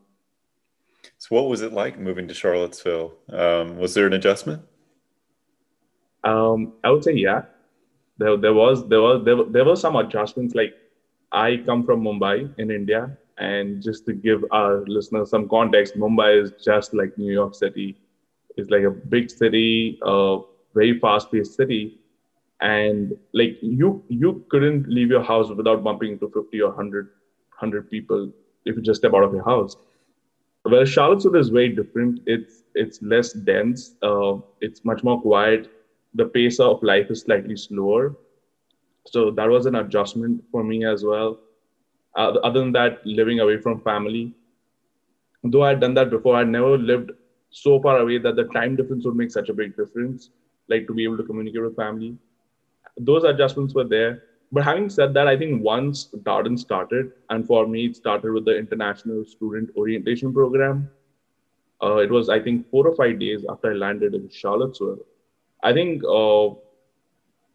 So, 1.18 1.34
what 1.34 1.48
was 1.48 1.62
it 1.62 1.72
like 1.72 1.98
moving 1.98 2.28
to 2.28 2.34
Charlottesville? 2.34 3.14
Um, 3.30 3.78
was 3.78 3.94
there 3.94 4.06
an 4.06 4.12
adjustment? 4.12 4.62
Um, 6.24 6.74
I 6.84 6.90
would 6.90 7.02
say 7.02 7.14
yeah 7.14 7.42
there, 8.20 8.36
there 8.36 8.54
was 8.54 8.86
there 8.88 9.00
was 9.00 9.24
there, 9.24 9.42
there 9.44 9.64
were 9.64 9.76
some 9.76 9.96
adjustments 9.96 10.54
like 10.54 10.74
i 11.32 11.56
come 11.66 11.82
from 11.84 12.02
mumbai 12.04 12.36
in 12.58 12.70
india 12.70 13.16
and 13.38 13.82
just 13.82 14.04
to 14.04 14.12
give 14.12 14.44
our 14.50 14.84
listeners 14.96 15.30
some 15.30 15.48
context 15.48 15.96
mumbai 15.96 16.30
is 16.42 16.52
just 16.62 16.94
like 17.00 17.16
new 17.16 17.32
york 17.32 17.54
city 17.54 17.88
it's 18.56 18.70
like 18.70 18.82
a 18.82 18.90
big 18.90 19.30
city 19.30 19.98
a 20.02 20.40
very 20.74 20.98
fast 20.98 21.30
paced 21.32 21.54
city. 21.54 21.98
And 22.60 23.16
like 23.32 23.58
you 23.62 24.02
you 24.08 24.44
couldn't 24.50 24.88
leave 24.88 25.08
your 25.08 25.22
house 25.22 25.50
without 25.50 25.82
bumping 25.82 26.12
into 26.12 26.28
50 26.28 26.60
or 26.60 26.68
100 26.68 27.06
100 27.06 27.90
people 27.90 28.30
if 28.66 28.76
you 28.76 28.82
just 28.82 29.00
step 29.00 29.14
out 29.14 29.24
of 29.24 29.32
your 29.32 29.44
house. 29.44 29.76
Well 30.64 30.84
charlottesville 30.84 31.36
is 31.36 31.48
very 31.48 31.70
different. 31.70 32.20
It's 32.26 32.62
it's 32.74 33.00
less 33.02 33.32
dense. 33.32 33.94
Uh, 34.02 34.38
it's 34.60 34.84
much 34.84 35.02
more 35.02 35.20
quiet. 35.20 35.70
The 36.14 36.26
pace 36.26 36.60
of 36.60 36.82
life 36.82 37.10
is 37.10 37.22
slightly 37.22 37.56
slower. 37.56 38.16
So 39.06 39.30
that 39.30 39.48
was 39.48 39.66
an 39.66 39.76
adjustment 39.76 40.44
for 40.52 40.62
me 40.62 40.84
as 40.84 41.04
well. 41.04 41.38
Uh, 42.16 42.32
other 42.44 42.60
than 42.60 42.72
that, 42.72 43.04
living 43.06 43.40
away 43.40 43.58
from 43.58 43.80
family, 43.80 44.34
though 45.44 45.62
I 45.62 45.70
had 45.70 45.80
done 45.80 45.94
that 45.94 46.10
before, 46.10 46.36
I'd 46.36 46.48
never 46.48 46.76
lived 46.76 47.12
so 47.50 47.80
far 47.80 47.98
away 47.98 48.18
that 48.18 48.36
the 48.36 48.44
time 48.44 48.76
difference 48.76 49.04
would 49.04 49.16
make 49.16 49.30
such 49.30 49.48
a 49.48 49.54
big 49.54 49.76
difference, 49.76 50.30
like 50.68 50.86
to 50.86 50.94
be 50.94 51.04
able 51.04 51.16
to 51.18 51.24
communicate 51.24 51.62
with 51.62 51.76
family. 51.76 52.16
Those 52.98 53.24
adjustments 53.24 53.74
were 53.74 53.84
there. 53.84 54.24
But 54.52 54.64
having 54.64 54.90
said 54.90 55.14
that, 55.14 55.28
I 55.28 55.36
think 55.36 55.62
once 55.62 56.08
Darden 56.22 56.58
started, 56.58 57.12
and 57.30 57.46
for 57.46 57.66
me, 57.66 57.86
it 57.86 57.96
started 57.96 58.32
with 58.32 58.44
the 58.44 58.56
International 58.56 59.24
Student 59.24 59.70
Orientation 59.76 60.32
Program. 60.32 60.90
Uh, 61.82 61.96
it 61.96 62.10
was, 62.10 62.28
I 62.28 62.40
think, 62.40 62.68
four 62.70 62.86
or 62.86 62.94
five 62.96 63.20
days 63.20 63.44
after 63.48 63.70
I 63.70 63.74
landed 63.74 64.14
in 64.14 64.28
Charlottesville 64.28 64.98
I 65.62 65.72
think 65.72 66.02
uh, 66.04 66.48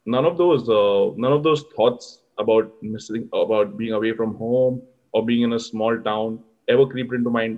none 0.05 0.25
of 0.25 0.37
those 0.37 0.69
uh, 0.69 1.13
none 1.17 1.33
of 1.33 1.43
those 1.43 1.63
thoughts 1.75 2.21
about 2.37 2.71
missing 2.81 3.29
about 3.33 3.77
being 3.77 3.93
away 3.93 4.13
from 4.13 4.35
home 4.35 4.81
or 5.13 5.25
being 5.25 5.43
in 5.43 5.53
a 5.53 5.59
small 5.59 5.97
town 5.99 6.39
ever 6.67 6.85
creeped 6.85 7.13
into 7.13 7.29
my 7.29 7.55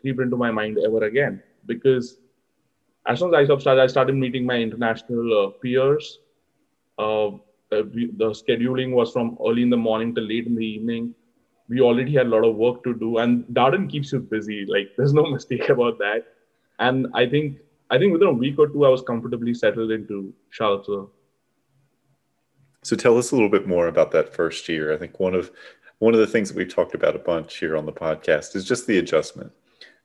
creeped 0.00 0.20
into 0.20 0.36
my 0.36 0.50
mind 0.50 0.78
ever 0.84 1.04
again 1.04 1.42
because 1.66 2.18
as 3.06 3.18
soon 3.18 3.34
as 3.34 3.50
I 3.50 3.58
started, 3.58 3.82
I 3.82 3.86
started 3.86 4.14
meeting 4.14 4.46
my 4.46 4.56
international 4.56 5.46
uh, 5.46 5.50
peers. 5.60 6.18
Uh, 6.98 7.30
the 7.70 8.30
scheduling 8.46 8.92
was 8.92 9.12
from 9.12 9.38
early 9.44 9.62
in 9.62 9.70
the 9.70 9.76
morning 9.76 10.14
to 10.14 10.20
late 10.20 10.46
in 10.46 10.54
the 10.54 10.66
evening. 10.66 11.14
We 11.68 11.80
already 11.80 12.14
had 12.14 12.26
a 12.26 12.28
lot 12.28 12.44
of 12.44 12.56
work 12.56 12.84
to 12.84 12.94
do, 12.94 13.18
and 13.18 13.44
Darden 13.46 13.90
keeps 13.90 14.12
you 14.12 14.20
busy. 14.20 14.66
Like 14.66 14.90
there's 14.96 15.12
no 15.12 15.26
mistake 15.26 15.68
about 15.68 15.98
that. 15.98 16.26
And 16.78 17.06
I 17.14 17.26
think 17.26 17.58
I 17.90 17.98
think 17.98 18.12
within 18.12 18.28
a 18.28 18.32
week 18.32 18.58
or 18.58 18.68
two, 18.68 18.84
I 18.84 18.88
was 18.88 19.02
comfortably 19.02 19.54
settled 19.54 19.90
into 19.90 20.32
Charlottesville. 20.50 21.10
So 22.82 22.96
tell 22.96 23.16
us 23.16 23.30
a 23.30 23.34
little 23.34 23.48
bit 23.48 23.68
more 23.68 23.86
about 23.86 24.10
that 24.12 24.34
first 24.34 24.68
year. 24.68 24.92
I 24.92 24.96
think 24.96 25.20
one 25.20 25.34
of 25.34 25.50
one 25.98 26.14
of 26.14 26.20
the 26.20 26.26
things 26.26 26.48
that 26.48 26.56
we've 26.56 26.74
talked 26.74 26.94
about 26.94 27.14
a 27.14 27.20
bunch 27.20 27.58
here 27.58 27.76
on 27.76 27.86
the 27.86 27.92
podcast 27.92 28.56
is 28.56 28.64
just 28.64 28.86
the 28.86 28.98
adjustment. 28.98 29.52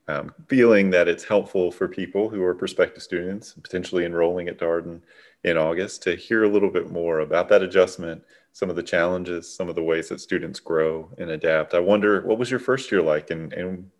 Um, 0.08 0.34
feeling 0.48 0.90
that 0.90 1.06
it's 1.06 1.24
helpful 1.24 1.70
for 1.70 1.86
people 1.86 2.30
who 2.30 2.42
are 2.42 2.54
prospective 2.54 3.02
students 3.02 3.52
potentially 3.52 4.06
enrolling 4.06 4.48
at 4.48 4.58
Darden 4.58 5.02
in 5.44 5.58
August 5.58 6.02
to 6.02 6.16
hear 6.16 6.44
a 6.44 6.48
little 6.48 6.70
bit 6.70 6.90
more 6.90 7.20
about 7.20 7.48
that 7.50 7.62
adjustment, 7.62 8.22
some 8.52 8.70
of 8.70 8.76
the 8.76 8.82
challenges, 8.82 9.54
some 9.54 9.68
of 9.68 9.74
the 9.74 9.82
ways 9.82 10.08
that 10.08 10.20
students 10.20 10.60
grow 10.60 11.10
and 11.18 11.30
adapt. 11.30 11.74
I 11.74 11.80
wonder 11.80 12.22
what 12.22 12.38
was 12.38 12.50
your 12.50 12.58
first 12.58 12.90
year 12.90 13.02
like 13.02 13.30
and, 13.30 13.52
and 13.52 13.90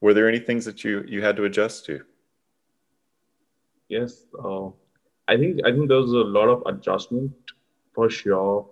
were 0.00 0.14
there 0.14 0.28
any 0.28 0.38
things 0.38 0.64
that 0.64 0.84
you, 0.84 1.04
you 1.08 1.22
had 1.22 1.36
to 1.36 1.44
adjust 1.44 1.84
to? 1.86 2.02
Yes, 3.88 4.26
uh, 4.42 4.68
I 5.26 5.36
think 5.36 5.60
I 5.64 5.72
think 5.72 5.88
there 5.88 5.96
was 5.98 6.12
a 6.12 6.16
lot 6.16 6.48
of 6.48 6.62
adjustment 6.66 7.32
for 7.94 8.10
sure, 8.10 8.68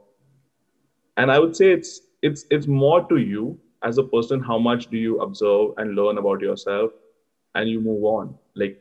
and 1.16 1.32
I 1.32 1.38
would 1.38 1.56
say 1.56 1.72
it's 1.72 2.02
it's 2.20 2.44
it's 2.50 2.66
more 2.66 3.08
to 3.08 3.16
you 3.16 3.58
as 3.82 3.98
a 3.98 4.02
person. 4.02 4.40
How 4.40 4.58
much 4.58 4.88
do 4.88 4.96
you 4.96 5.20
observe 5.20 5.72
and 5.78 5.94
learn 5.94 6.18
about 6.18 6.40
yourself, 6.40 6.92
and 7.56 7.68
you 7.68 7.80
move 7.80 8.04
on. 8.04 8.34
Like 8.54 8.78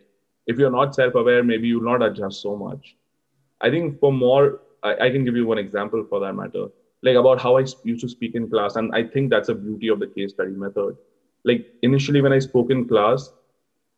if 0.47 0.57
you're 0.59 0.71
not 0.71 0.93
self-aware, 0.93 1.43
maybe 1.43 1.67
you'll 1.67 1.83
not 1.83 2.03
adjust 2.03 2.41
so 2.41 2.55
much. 2.55 2.95
I 3.61 3.69
think 3.69 3.99
for 3.99 4.11
more, 4.11 4.61
I, 4.83 5.05
I 5.05 5.09
can 5.09 5.23
give 5.23 5.35
you 5.35 5.47
one 5.47 5.57
example 5.57 6.05
for 6.09 6.19
that 6.19 6.33
matter, 6.33 6.67
like 7.01 7.15
about 7.15 7.41
how 7.41 7.57
I 7.57 7.65
used 7.83 8.01
to 8.01 8.09
speak 8.09 8.35
in 8.35 8.49
class, 8.49 8.75
and 8.75 8.93
I 8.93 9.03
think 9.03 9.29
that's 9.29 9.49
a 9.49 9.55
beauty 9.55 9.87
of 9.87 9.99
the 9.99 10.07
case 10.07 10.31
study 10.31 10.51
method. 10.51 10.97
Like 11.43 11.67
initially, 11.81 12.21
when 12.21 12.33
I 12.33 12.39
spoke 12.39 12.69
in 12.71 12.87
class, 12.87 13.31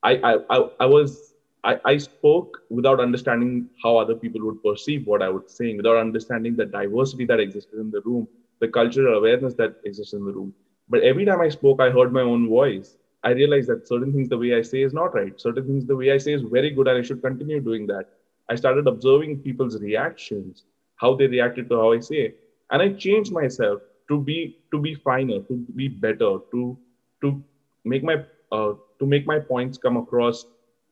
I 0.03 0.13
I 0.17 0.37
I, 0.49 0.69
I 0.81 0.85
was 0.85 1.33
I, 1.63 1.79
I 1.85 1.97
spoke 1.97 2.59
without 2.69 2.99
understanding 2.99 3.67
how 3.83 3.97
other 3.97 4.15
people 4.15 4.45
would 4.45 4.63
perceive 4.63 5.07
what 5.07 5.21
I 5.21 5.29
was 5.29 5.43
saying, 5.47 5.77
without 5.77 5.97
understanding 5.97 6.55
the 6.55 6.65
diversity 6.65 7.25
that 7.25 7.39
existed 7.39 7.79
in 7.79 7.89
the 7.89 8.01
room, 8.01 8.27
the 8.59 8.67
cultural 8.67 9.17
awareness 9.17 9.53
that 9.55 9.75
exists 9.83 10.13
in 10.13 10.23
the 10.23 10.31
room. 10.31 10.53
But 10.89 11.03
every 11.03 11.25
time 11.25 11.41
I 11.41 11.49
spoke, 11.49 11.81
I 11.81 11.89
heard 11.89 12.11
my 12.13 12.21
own 12.21 12.47
voice. 12.49 12.97
I 13.23 13.31
realized 13.31 13.69
that 13.69 13.87
certain 13.87 14.13
things 14.13 14.29
the 14.29 14.37
way 14.37 14.55
I 14.55 14.61
say 14.61 14.81
is 14.83 14.93
not 14.93 15.13
right. 15.13 15.39
Certain 15.39 15.65
things 15.65 15.85
the 15.85 15.95
way 15.95 16.11
I 16.11 16.17
say 16.17 16.33
is 16.33 16.43
very 16.43 16.71
good, 16.71 16.87
and 16.87 16.97
I 16.97 17.01
should 17.01 17.21
continue 17.21 17.59
doing 17.59 17.87
that. 17.87 18.05
I 18.49 18.55
started 18.55 18.87
observing 18.87 19.39
people's 19.39 19.79
reactions, 19.81 20.63
how 20.95 21.15
they 21.15 21.27
reacted 21.27 21.69
to 21.69 21.77
how 21.77 21.91
I 21.93 21.99
say, 21.99 22.35
and 22.71 22.81
I 22.81 22.89
changed 22.93 23.31
myself 23.33 23.81
to 24.09 24.19
be 24.21 24.57
to 24.71 24.79
be 24.79 24.95
finer, 24.95 25.39
to 25.41 25.55
be 25.75 25.87
better, 25.89 26.31
to 26.51 26.77
to 27.21 27.43
make 27.83 28.03
my 28.03 28.23
uh, 28.51 28.73
to 28.99 29.05
make 29.05 29.25
my 29.27 29.39
points 29.39 29.77
come 29.77 29.97
across 29.97 30.45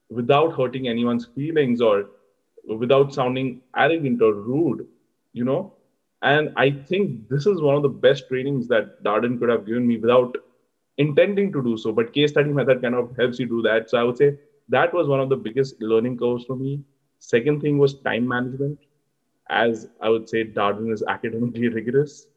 without 0.10 0.54
hurting 0.58 0.88
anyone's 0.88 1.26
feelings 1.26 1.82
or 1.82 2.10
without 2.68 3.14
sounding 3.14 3.62
arrogant 3.76 4.22
or 4.22 4.34
rude, 4.34 4.88
you 5.34 5.46
know. 5.46 5.75
And 6.26 6.52
I 6.58 6.72
think 6.72 7.30
this 7.30 7.48
is 7.48 7.62
one 7.62 7.76
of 7.76 7.84
the 7.84 7.90
best 7.90 8.28
trainings 8.30 8.68
that 8.70 9.04
Darden 9.04 9.40
could 9.40 9.50
have 9.50 9.66
given 9.66 9.88
me 9.88 9.98
without 9.98 10.36
intending 10.98 11.52
to 11.54 11.64
do 11.64 11.78
so. 11.78 11.94
But 11.94 12.14
case 12.14 12.32
study 12.32 12.52
method 12.52 12.82
kind 12.82 12.96
of 12.96 13.16
helps 13.18 13.40
you 13.40 13.48
do 13.48 13.62
that. 13.64 13.90
So 13.90 13.98
I 14.00 14.04
would 14.04 14.18
say 14.18 14.38
that 14.70 14.94
was 14.94 15.08
one 15.08 15.22
of 15.22 15.30
the 15.30 15.38
biggest 15.38 15.82
learning 15.82 16.18
curves 16.18 16.46
for 16.46 16.58
me. 16.58 16.82
Second 17.20 17.62
thing 17.62 17.78
was 17.80 17.96
time 18.02 18.28
management. 18.28 18.80
As 19.50 19.88
I 20.02 20.10
would 20.10 20.30
say, 20.30 20.46
Darden 20.46 20.92
is 20.94 21.04
academically 21.08 21.70
rigorous. 21.70 22.28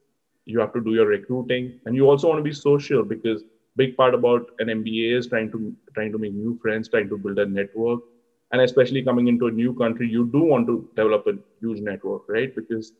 You 0.45 0.59
have 0.59 0.73
to 0.73 0.81
do 0.81 0.93
your 0.93 1.07
recruiting, 1.07 1.79
and 1.85 1.95
you 1.95 2.09
also 2.09 2.27
want 2.29 2.39
to 2.39 2.43
be 2.43 2.53
social 2.53 3.03
because 3.03 3.43
big 3.77 3.97
part 3.97 4.13
about 4.15 4.51
an 4.59 4.69
MBA 4.69 5.17
is 5.17 5.27
trying 5.27 5.51
to 5.51 5.75
trying 5.95 6.11
to 6.13 6.19
make 6.19 6.33
new 6.33 6.57
friends, 6.61 6.89
trying 6.89 7.09
to 7.09 7.17
build 7.17 7.39
a 7.39 7.45
network, 7.45 8.01
and 8.51 8.61
especially 8.61 9.03
coming 9.03 9.27
into 9.27 9.47
a 9.47 9.51
new 9.51 9.73
country, 9.73 10.09
you 10.09 10.25
do 10.31 10.41
want 10.53 10.67
to 10.67 10.89
develop 10.95 11.27
a 11.27 11.33
huge 11.61 11.81
network, 11.81 12.23
right? 12.29 12.55
Because 12.55 12.93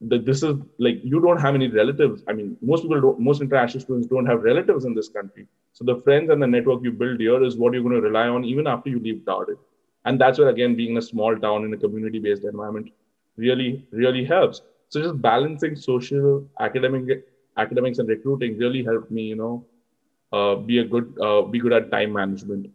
the, 0.00 0.18
this 0.18 0.42
is 0.42 0.56
like 0.78 1.00
you 1.02 1.20
don't 1.20 1.40
have 1.40 1.54
any 1.54 1.68
relatives. 1.68 2.22
I 2.28 2.32
mean, 2.32 2.56
most 2.60 2.82
people, 2.82 3.00
don't, 3.00 3.20
most 3.20 3.40
international 3.40 3.80
students 3.80 4.06
don't 4.08 4.26
have 4.26 4.42
relatives 4.42 4.84
in 4.84 4.94
this 4.94 5.08
country. 5.08 5.46
So 5.72 5.84
the 5.84 5.96
friends 6.02 6.30
and 6.30 6.42
the 6.42 6.46
network 6.46 6.82
you 6.82 6.92
build 6.92 7.20
here 7.20 7.42
is 7.42 7.56
what 7.56 7.72
you're 7.72 7.82
going 7.82 7.94
to 7.94 8.00
rely 8.00 8.28
on 8.28 8.44
even 8.44 8.66
after 8.66 8.90
you 8.90 8.98
leave 9.00 9.22
Darden. 9.26 9.56
And 10.04 10.20
that's 10.20 10.38
where 10.38 10.48
again, 10.48 10.76
being 10.76 10.92
in 10.92 10.98
a 10.98 11.02
small 11.02 11.36
town 11.36 11.64
in 11.64 11.72
a 11.74 11.76
community-based 11.76 12.44
environment 12.44 12.90
really, 13.36 13.86
really 13.90 14.24
helps. 14.24 14.62
So 14.88 15.00
just 15.02 15.20
balancing 15.20 15.76
social, 15.76 16.46
academic, 16.60 17.24
academics, 17.56 17.98
and 17.98 18.08
recruiting 18.08 18.56
really 18.58 18.84
helped 18.84 19.10
me, 19.10 19.22
you 19.22 19.36
know, 19.36 19.64
uh, 20.32 20.56
be 20.56 20.78
a 20.78 20.84
good 20.84 21.14
uh, 21.22 21.42
be 21.42 21.58
good 21.58 21.72
at 21.72 21.90
time 21.90 22.12
management 22.12 22.66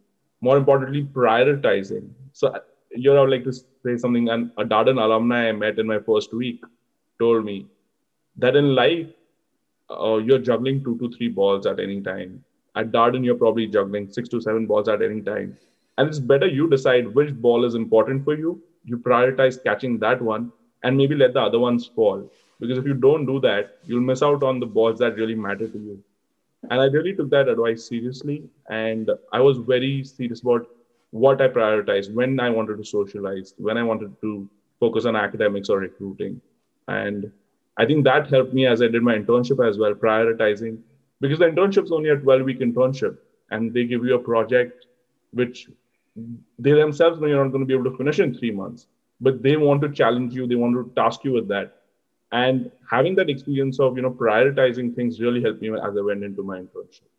more 0.42 0.58
importantly 0.58 1.04
prioritizing 1.04 2.10
so 2.34 2.54
you 2.92 3.14
know 3.14 3.18
I 3.18 3.22
would 3.22 3.30
like 3.32 3.44
to 3.44 3.54
say 3.54 3.98
something 3.98 4.30
and 4.30 4.52
a 4.58 4.64
darden 4.64 5.02
alumni 5.04 5.50
i 5.50 5.52
met 5.52 5.80
in 5.80 5.88
my 5.88 6.00
first 6.00 6.34
week 6.34 6.62
told 7.24 7.46
me 7.46 7.58
that 8.38 8.56
in 8.62 8.76
life 8.76 9.08
uh, 9.90 10.18
you're 10.18 10.46
juggling 10.50 10.84
two 10.84 10.98
to 11.00 11.10
three 11.18 11.30
balls 11.40 11.66
at 11.66 11.80
any 11.80 12.02
time. 12.02 12.44
At 12.76 12.92
darden 12.92 13.26
you're 13.26 13.42
probably 13.44 13.68
juggling 13.68 14.12
six 14.12 14.30
to 14.30 14.42
seven 14.42 14.66
balls 14.66 14.88
at 14.88 15.02
any 15.02 15.22
time. 15.22 15.58
And 15.98 16.08
it's 16.10 16.20
better 16.20 16.48
you 16.48 16.70
decide 16.70 17.14
which 17.16 17.34
ball 17.48 17.66
is 17.66 17.76
important 17.76 18.24
for 18.24 18.36
you. 18.36 18.62
You 18.86 18.98
prioritize 18.98 19.64
catching 19.64 20.00
that 20.00 20.22
one 20.22 20.52
and 20.84 20.98
maybe 20.98 21.16
let 21.16 21.34
the 21.34 21.42
other 21.42 21.60
ones 21.60 21.90
fall. 21.96 22.32
Because 22.60 22.78
if 22.78 22.86
you 22.86 22.94
don't 22.94 23.26
do 23.26 23.40
that 23.42 23.78
you'll 23.86 24.08
miss 24.12 24.24
out 24.24 24.44
on 24.44 24.60
the 24.60 24.66
balls 24.78 25.00
that 25.00 25.16
really 25.16 25.36
matter 25.36 25.68
to 25.68 25.78
you. 25.78 26.04
And 26.70 26.80
I 26.80 26.86
really 26.86 27.16
took 27.16 27.30
that 27.32 27.50
advice 27.50 27.88
seriously. 27.88 28.44
And 28.70 29.12
I 29.34 29.42
was 29.42 29.58
very 29.58 30.04
serious 30.04 30.42
about 30.42 30.68
what 31.12 31.42
I 31.42 31.48
prioritized, 31.48 32.14
when 32.14 32.40
I 32.40 32.50
wanted 32.50 32.78
to 32.78 32.86
socialize, 32.86 33.54
when 33.58 33.78
I 33.78 33.84
wanted 33.84 34.20
to 34.22 34.50
focus 34.80 35.06
on 35.06 35.16
academics 35.16 35.70
or 35.70 35.80
recruiting. 35.80 36.42
And 36.88 37.32
I 37.78 37.86
think 37.86 38.04
that 38.06 38.28
helped 38.30 38.54
me 38.54 38.66
as 38.68 38.82
I 38.82 38.88
did 38.88 39.02
my 39.04 39.16
internship 39.16 39.66
as 39.68 39.78
well, 39.78 39.94
prioritizing, 39.94 40.80
because 41.20 41.40
the 41.40 41.46
internship 41.46 41.86
is 41.86 41.92
only 41.92 42.10
a 42.10 42.16
12 42.18 42.42
week 42.44 42.60
internship 42.60 43.18
and 43.50 43.74
they 43.74 43.86
give 43.86 44.04
you 44.06 44.16
a 44.16 44.20
project 44.20 44.88
which 45.32 45.70
they 46.60 46.72
themselves 46.72 47.20
know 47.20 47.28
you're 47.28 47.44
not 47.44 47.52
going 47.52 47.62
to 47.62 47.66
be 47.66 47.74
able 47.74 47.90
to 47.90 47.98
finish 47.98 48.20
in 48.20 48.34
three 48.38 48.52
months, 48.52 48.88
but 49.22 49.42
they 49.42 49.56
want 49.56 49.82
to 49.82 49.92
challenge 49.92 50.34
you, 50.34 50.48
they 50.48 50.56
want 50.56 50.74
to 50.76 50.92
task 51.02 51.24
you 51.24 51.32
with 51.32 51.48
that. 51.48 51.78
And 52.34 52.72
having 52.90 53.16
that 53.16 53.30
experience 53.30 53.80
of 53.80 53.96
you 53.96 54.02
know 54.02 54.12
prioritizing 54.12 54.96
things 54.96 55.20
really 55.20 55.42
helped 55.42 55.62
me 55.62 55.70
as 55.70 55.98
i 55.98 56.02
went 56.02 56.24
into 56.24 56.44
my 56.44 56.60
internship 56.60 57.10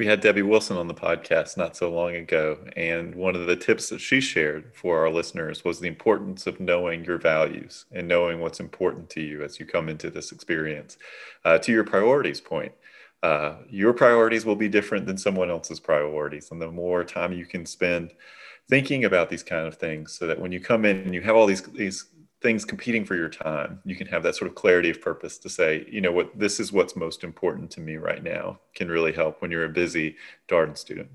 we 0.00 0.06
had 0.06 0.22
debbie 0.22 0.40
wilson 0.40 0.78
on 0.78 0.88
the 0.88 0.94
podcast 0.94 1.58
not 1.58 1.76
so 1.76 1.92
long 1.92 2.16
ago 2.16 2.56
and 2.74 3.14
one 3.14 3.36
of 3.36 3.46
the 3.46 3.54
tips 3.54 3.90
that 3.90 4.00
she 4.00 4.18
shared 4.18 4.74
for 4.74 4.98
our 4.98 5.10
listeners 5.10 5.62
was 5.62 5.78
the 5.78 5.86
importance 5.86 6.46
of 6.46 6.58
knowing 6.58 7.04
your 7.04 7.18
values 7.18 7.84
and 7.92 8.08
knowing 8.08 8.40
what's 8.40 8.60
important 8.60 9.10
to 9.10 9.20
you 9.20 9.44
as 9.44 9.60
you 9.60 9.66
come 9.66 9.90
into 9.90 10.08
this 10.08 10.32
experience. 10.32 10.96
Uh, 11.44 11.58
to 11.58 11.70
your 11.70 11.84
priorities 11.84 12.40
point 12.40 12.72
uh, 13.22 13.56
your 13.68 13.92
priorities 13.92 14.46
will 14.46 14.56
be 14.56 14.70
different 14.70 15.04
than 15.04 15.18
someone 15.18 15.50
else's 15.50 15.78
priorities 15.78 16.50
and 16.50 16.62
the 16.62 16.70
more 16.70 17.04
time 17.04 17.34
you 17.34 17.44
can 17.44 17.66
spend 17.66 18.10
thinking 18.70 19.04
about 19.04 19.28
these 19.28 19.42
kind 19.42 19.66
of 19.66 19.74
things 19.74 20.14
so 20.14 20.26
that 20.26 20.40
when 20.40 20.50
you 20.50 20.60
come 20.60 20.86
in 20.86 20.96
and 21.00 21.12
you 21.12 21.20
have 21.20 21.36
all 21.36 21.44
these 21.44 21.60
these 21.74 22.06
things 22.42 22.64
competing 22.64 23.04
for 23.04 23.14
your 23.14 23.28
time. 23.28 23.80
You 23.84 23.94
can 23.94 24.06
have 24.06 24.22
that 24.22 24.34
sort 24.34 24.50
of 24.50 24.54
clarity 24.54 24.90
of 24.90 25.00
purpose 25.00 25.38
to 25.38 25.48
say 25.48 25.86
you 25.90 26.00
know 26.00 26.12
what 26.12 26.38
this 26.38 26.58
is 26.60 26.72
what's 26.72 26.96
most 26.96 27.22
important 27.24 27.70
to 27.72 27.80
me 27.80 27.96
right 27.96 28.22
now 28.22 28.58
can 28.74 28.88
really 28.88 29.12
help 29.12 29.42
when 29.42 29.50
you're 29.50 29.64
a 29.64 29.68
busy 29.68 30.16
darden 30.48 30.76
student. 30.76 31.08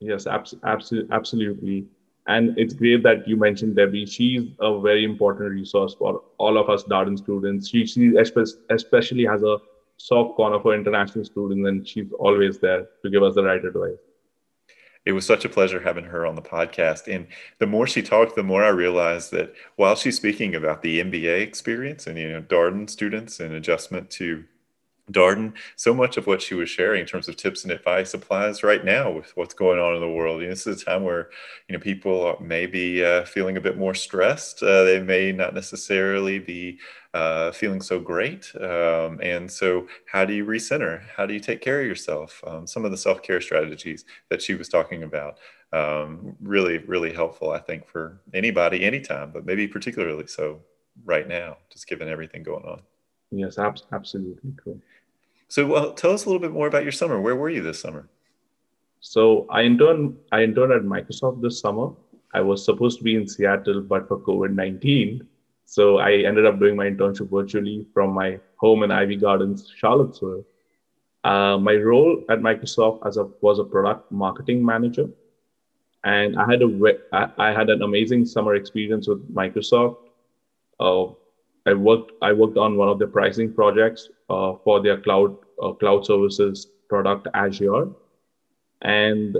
Yes 0.00 0.26
absolutely 0.26 1.08
absolutely. 1.12 1.86
And 2.26 2.58
it's 2.58 2.74
great 2.74 3.02
that 3.04 3.26
you 3.26 3.36
mentioned 3.36 3.76
debbie. 3.76 4.04
She's 4.04 4.42
a 4.60 4.78
very 4.80 5.04
important 5.04 5.50
resource 5.50 5.94
for 5.94 6.22
all 6.36 6.58
of 6.58 6.68
us 6.68 6.84
darden 6.84 7.16
students. 7.16 7.70
She, 7.70 7.86
she 7.86 8.16
especially 8.16 9.24
has 9.24 9.42
a 9.42 9.56
soft 9.96 10.36
corner 10.36 10.60
for 10.60 10.74
international 10.74 11.24
students 11.24 11.66
and 11.66 11.88
she's 11.88 12.12
always 12.18 12.58
there 12.58 12.86
to 13.02 13.10
give 13.10 13.22
us 13.22 13.34
the 13.34 13.42
right 13.42 13.64
advice 13.64 13.98
it 15.08 15.12
was 15.12 15.24
such 15.24 15.46
a 15.46 15.48
pleasure 15.48 15.80
having 15.80 16.04
her 16.04 16.26
on 16.26 16.34
the 16.34 16.42
podcast. 16.42 17.12
And 17.12 17.28
the 17.60 17.66
more 17.66 17.86
she 17.86 18.02
talked, 18.02 18.36
the 18.36 18.42
more 18.42 18.62
I 18.62 18.68
realized 18.68 19.30
that 19.32 19.54
while 19.76 19.96
she's 19.96 20.16
speaking 20.16 20.54
about 20.54 20.82
the 20.82 21.00
MBA 21.00 21.40
experience 21.40 22.06
and 22.06 22.18
you 22.18 22.28
know 22.30 22.42
Darden 22.42 22.90
students 22.90 23.40
and 23.40 23.54
adjustment 23.54 24.10
to 24.10 24.44
Darden, 25.10 25.52
so 25.76 25.94
much 25.94 26.16
of 26.16 26.26
what 26.26 26.42
she 26.42 26.54
was 26.54 26.68
sharing 26.68 27.00
in 27.00 27.06
terms 27.06 27.28
of 27.28 27.36
tips 27.36 27.62
and 27.62 27.72
advice 27.72 28.14
applies 28.14 28.62
right 28.62 28.84
now 28.84 29.10
with 29.10 29.36
what's 29.36 29.54
going 29.54 29.78
on 29.78 29.94
in 29.94 30.00
the 30.00 30.08
world. 30.08 30.40
You 30.40 30.48
know, 30.48 30.52
this 30.52 30.66
is 30.66 30.82
a 30.82 30.84
time 30.84 31.04
where 31.04 31.30
you 31.68 31.72
know 31.72 31.80
people 31.80 32.36
may 32.40 32.66
be 32.66 33.04
uh, 33.04 33.24
feeling 33.24 33.56
a 33.56 33.60
bit 33.60 33.78
more 33.78 33.94
stressed. 33.94 34.62
Uh, 34.62 34.84
they 34.84 35.00
may 35.00 35.32
not 35.32 35.54
necessarily 35.54 36.38
be 36.38 36.78
uh, 37.14 37.52
feeling 37.52 37.80
so 37.80 37.98
great. 37.98 38.52
Um, 38.56 39.18
and 39.22 39.50
so, 39.50 39.86
how 40.06 40.24
do 40.24 40.34
you 40.34 40.44
recenter? 40.44 41.02
How 41.16 41.26
do 41.26 41.34
you 41.34 41.40
take 41.40 41.60
care 41.60 41.80
of 41.80 41.86
yourself? 41.86 42.42
Um, 42.46 42.66
some 42.66 42.84
of 42.84 42.90
the 42.90 42.96
self 42.96 43.22
care 43.22 43.40
strategies 43.40 44.04
that 44.30 44.42
she 44.42 44.54
was 44.54 44.68
talking 44.68 45.02
about. 45.02 45.38
Um, 45.72 46.36
really, 46.40 46.78
really 46.78 47.12
helpful, 47.12 47.50
I 47.50 47.58
think, 47.58 47.86
for 47.86 48.20
anybody, 48.32 48.84
anytime, 48.84 49.30
but 49.32 49.44
maybe 49.44 49.68
particularly 49.68 50.26
so 50.26 50.60
right 51.04 51.28
now, 51.28 51.58
just 51.70 51.86
given 51.86 52.08
everything 52.08 52.42
going 52.42 52.64
on. 52.64 52.82
Yes, 53.30 53.58
ab- 53.58 53.80
absolutely. 53.92 54.52
Cool. 54.62 54.80
So, 55.48 55.66
well, 55.66 55.92
tell 55.92 56.12
us 56.12 56.24
a 56.24 56.28
little 56.28 56.40
bit 56.40 56.52
more 56.52 56.66
about 56.66 56.82
your 56.82 56.92
summer. 56.92 57.20
Where 57.20 57.36
were 57.36 57.50
you 57.50 57.62
this 57.62 57.80
summer? 57.80 58.08
So, 59.00 59.46
I 59.50 59.62
interned. 59.62 60.16
I 60.32 60.42
interned 60.42 60.72
at 60.72 60.82
Microsoft 60.82 61.40
this 61.42 61.60
summer. 61.60 61.90
I 62.34 62.40
was 62.40 62.64
supposed 62.64 62.98
to 62.98 63.04
be 63.04 63.14
in 63.14 63.26
Seattle, 63.26 63.80
but 63.80 64.08
for 64.08 64.18
COVID 64.18 64.54
nineteen, 64.54 65.26
so 65.64 65.98
I 65.98 66.12
ended 66.12 66.44
up 66.44 66.58
doing 66.58 66.76
my 66.76 66.86
internship 66.86 67.30
virtually 67.30 67.86
from 67.94 68.12
my 68.12 68.38
home 68.56 68.82
in 68.82 68.90
Ivy 68.90 69.16
Gardens, 69.16 69.72
Charlottesville. 69.76 70.44
Uh, 71.24 71.56
my 71.58 71.74
role 71.74 72.24
at 72.28 72.40
Microsoft 72.40 73.06
as 73.06 73.16
a 73.16 73.24
was 73.40 73.58
a 73.58 73.64
product 73.64 74.12
marketing 74.12 74.64
manager, 74.64 75.08
and 76.04 76.38
I 76.38 76.50
had 76.50 76.62
a 76.62 76.98
I 77.38 77.52
had 77.52 77.70
an 77.70 77.82
amazing 77.82 78.26
summer 78.26 78.54
experience 78.54 79.08
with 79.08 79.34
Microsoft. 79.34 79.96
Uh, 80.78 81.06
I 81.68 81.74
worked 81.74 82.12
I 82.22 82.32
worked 82.32 82.56
on 82.56 82.76
one 82.76 82.88
of 82.88 82.98
the 82.98 83.06
pricing 83.06 83.52
projects 83.52 84.08
uh, 84.30 84.54
for 84.64 84.80
their 84.82 84.98
cloud 85.06 85.36
uh, 85.62 85.72
cloud 85.72 86.06
services 86.06 86.66
product 86.88 87.28
Azure, 87.34 87.88
and 88.82 89.36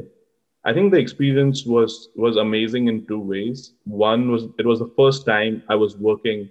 I 0.65 0.75
think 0.75 0.93
the 0.93 0.99
experience 0.99 1.65
was 1.75 2.11
was 2.17 2.37
amazing 2.37 2.89
in 2.89 3.07
two 3.07 3.21
ways. 3.33 3.73
One 3.85 4.31
was 4.31 4.45
it 4.59 4.67
was 4.67 4.79
the 4.85 4.93
first 4.97 5.25
time 5.27 5.63
I 5.69 5.77
was 5.85 5.97
working 5.97 6.51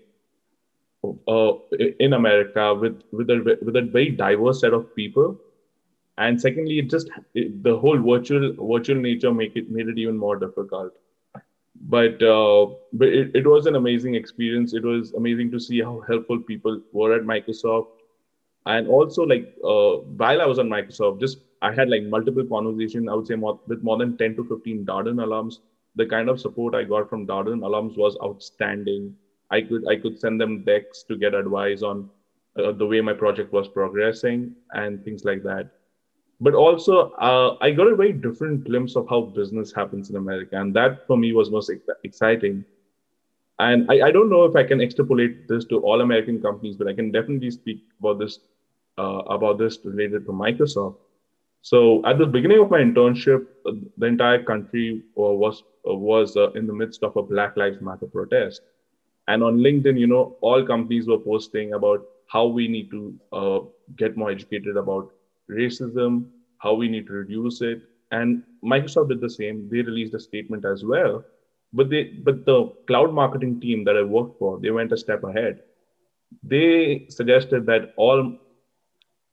uh, 1.28 1.54
in 2.00 2.14
America 2.14 2.74
with 2.74 3.02
with 3.12 3.30
a 3.30 3.58
with 3.62 3.76
a 3.76 3.84
very 3.98 4.10
diverse 4.10 4.62
set 4.62 4.74
of 4.74 4.96
people, 4.96 5.40
and 6.18 6.42
secondly, 6.42 6.80
it 6.80 6.90
just 6.90 7.10
it, 7.36 7.64
the 7.64 7.78
whole 7.78 8.00
virtual 8.12 8.54
virtual 8.74 9.02
nature 9.10 9.34
make 9.34 9.56
it 9.56 9.70
made 9.70 9.88
it 9.88 9.98
even 9.98 10.18
more 10.18 10.38
difficult. 10.38 10.94
But 11.82 12.22
uh, 12.24 12.68
but 12.94 13.08
it, 13.10 13.32
it 13.36 13.48
was 13.48 13.66
an 13.66 13.76
amazing 13.76 14.16
experience. 14.16 14.74
It 14.74 14.84
was 14.84 15.14
amazing 15.14 15.52
to 15.52 15.60
see 15.60 15.82
how 15.82 16.02
helpful 16.08 16.40
people 16.40 16.82
were 16.92 17.14
at 17.16 17.24
Microsoft, 17.24 17.88
and 18.66 18.88
also 18.88 19.24
like 19.24 19.56
uh, 19.64 19.98
while 20.22 20.42
I 20.42 20.46
was 20.46 20.60
on 20.60 20.70
Microsoft, 20.70 21.20
just 21.20 21.40
I 21.62 21.72
had 21.74 21.90
like 21.90 22.04
multiple 22.04 22.46
conversations. 22.46 23.08
I 23.10 23.14
would 23.14 23.28
say 23.28 23.36
more, 23.36 23.60
with 23.68 23.84
more 23.84 23.98
than 23.98 24.18
ten 24.18 24.36
to 24.36 24.44
fifteen 24.44 24.86
Darden 24.86 25.24
alums. 25.26 25.60
The 25.96 26.06
kind 26.06 26.30
of 26.30 26.40
support 26.40 26.76
I 26.76 26.84
got 26.84 27.10
from 27.10 27.26
Darden 27.26 27.62
alums 27.62 27.98
was 27.98 28.18
outstanding 28.24 29.16
I 29.50 29.62
could 29.62 29.88
I 29.88 29.96
could 29.96 30.20
send 30.20 30.42
them 30.42 30.64
decks 30.64 31.04
to 31.04 31.18
get 31.18 31.34
advice 31.34 31.82
on 31.82 32.10
uh, 32.58 32.72
the 32.72 32.86
way 32.86 33.02
my 33.02 33.14
project 33.14 33.54
was 33.54 33.68
progressing 33.68 34.56
and 34.74 35.04
things 35.04 35.24
like 35.26 35.44
that. 35.44 35.72
But 36.40 36.54
also, 36.54 37.12
uh, 37.14 37.58
I 37.62 37.72
got 37.72 37.88
a 37.88 37.96
very 37.96 38.14
different 38.14 38.64
glimpse 38.64 38.96
of 38.96 39.08
how 39.10 39.22
business 39.22 39.74
happens 39.74 40.10
in 40.10 40.16
America, 40.16 40.60
and 40.60 40.74
that 40.76 41.08
for 41.08 41.18
me 41.18 41.34
was 41.34 41.50
most 41.50 41.70
ex- 41.72 41.98
exciting. 42.04 42.64
And 43.60 43.90
I, 43.90 44.08
I, 44.08 44.12
don't 44.12 44.30
know 44.30 44.46
if 44.46 44.56
I 44.56 44.64
can 44.64 44.80
extrapolate 44.80 45.48
this 45.48 45.66
to 45.66 45.80
all 45.80 46.02
American 46.02 46.40
companies, 46.40 46.76
but 46.76 46.88
I 46.88 46.94
can 46.94 47.12
definitely 47.12 47.50
speak 47.50 47.84
about 48.00 48.20
this 48.20 48.40
uh, 49.00 49.24
about 49.38 49.58
this 49.58 49.80
related 49.84 50.26
to 50.28 50.32
Microsoft. 50.32 50.98
So 51.64 52.06
at 52.06 52.20
the 52.20 52.28
beginning 52.28 52.60
of 52.60 52.70
my 52.70 52.82
internship, 52.82 53.48
uh, 53.66 53.72
the 53.98 54.06
entire 54.06 54.44
country 54.44 55.02
uh, 55.18 55.34
was 55.44 55.64
uh, 55.90 55.96
was 55.96 56.38
in 56.54 56.68
the 56.68 56.74
midst 56.74 57.02
of 57.02 57.16
a 57.18 57.24
Black 57.24 57.58
Lives 57.58 57.82
Matter 57.82 58.06
protest 58.06 58.62
and 59.28 59.44
on 59.44 59.58
linkedin 59.58 60.00
you 60.00 60.08
know 60.08 60.38
all 60.42 60.66
companies 60.66 61.08
were 61.08 61.20
posting 61.20 61.74
about 61.74 62.06
how 62.28 62.46
we 62.46 62.68
need 62.68 62.90
to 62.92 63.02
uh, 63.32 63.60
get 63.96 64.18
more 64.18 64.32
educated 64.32 64.78
about 64.78 65.12
racism 65.50 66.26
how 66.60 66.74
we 66.74 66.88
need 66.88 67.08
to 67.08 67.14
reduce 67.14 67.62
it 67.62 67.82
and 68.12 68.44
microsoft 68.64 69.10
did 69.10 69.22
the 69.22 69.30
same. 69.30 69.70
They 69.70 69.82
released 69.82 70.14
a 70.16 70.20
statement 70.20 70.66
as 70.66 70.84
well 70.84 71.24
but 71.74 71.90
they 71.90 72.04
but 72.24 72.46
the 72.46 72.66
cloud 72.88 73.14
marketing 73.14 73.60
team 73.60 73.84
that 73.84 73.98
i 73.98 74.02
worked 74.02 74.40
for 74.40 74.60
they 74.60 74.72
went 74.72 74.92
a 74.92 74.98
step 74.98 75.24
ahead. 75.24 75.62
They 76.44 77.06
suggested 77.10 77.66
that 77.68 77.94
all 77.98 78.38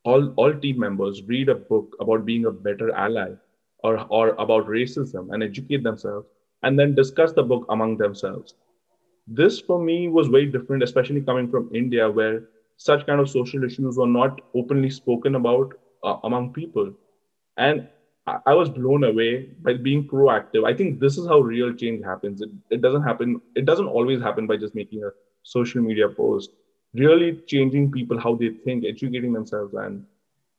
all 0.04 0.33
all 0.37 0.52
team 0.54 0.78
members 0.78 1.23
read 1.26 1.49
a 1.49 1.54
book 1.54 1.97
about 2.00 2.25
being 2.25 2.47
a 2.47 2.50
better 2.50 2.90
ally 2.92 3.33
or 3.83 3.99
or 4.11 4.28
about 4.44 4.66
racism 4.66 5.33
and 5.33 5.42
educate 5.42 5.83
themselves 5.83 6.26
and 6.62 6.78
then 6.78 6.94
discuss 6.94 7.33
the 7.33 7.42
book 7.42 7.66
among 7.68 7.97
themselves. 7.99 8.54
This 9.26 9.61
for 9.61 9.78
me 9.83 10.09
was 10.09 10.28
very 10.28 10.47
different, 10.47 10.83
especially 10.83 11.21
coming 11.21 11.49
from 11.50 11.71
India, 11.75 12.11
where 12.11 12.42
such 12.76 13.06
kind 13.06 13.21
of 13.21 13.30
social 13.30 13.64
issues 13.64 13.97
were 13.97 14.06
not 14.06 14.40
openly 14.54 14.90
spoken 14.90 15.35
about 15.35 15.75
uh, 16.04 16.18
among 16.25 16.52
people. 16.52 16.92
And 17.56 17.88
I, 18.26 18.38
I, 18.46 18.54
was 18.54 18.68
blown 18.68 19.04
away 19.04 19.49
by 19.62 19.75
being 19.75 20.06
proactive. 20.06 20.64
I 20.64 20.75
think 20.75 21.00
this 21.00 21.16
is 21.18 21.26
how 21.26 21.40
real 21.40 21.73
change 21.73 22.04
happens. 22.04 22.40
It, 22.40 22.50
it 22.70 22.80
doesn't 22.82 23.02
happen, 23.02 23.40
it 23.54 23.64
doesn't 23.64 23.87
always 23.87 24.20
happen 24.20 24.46
by 24.46 24.57
just 24.57 24.74
making 24.74 25.02
a 25.05 25.11
social 25.42 25.83
media 25.83 26.09
post. 26.09 26.50
Really 26.94 27.40
changing 27.46 27.90
people 27.90 28.18
how 28.18 28.35
they 28.35 28.50
think, 28.50 28.85
educating 28.85 29.33
themselves. 29.33 29.74
And 29.74 30.05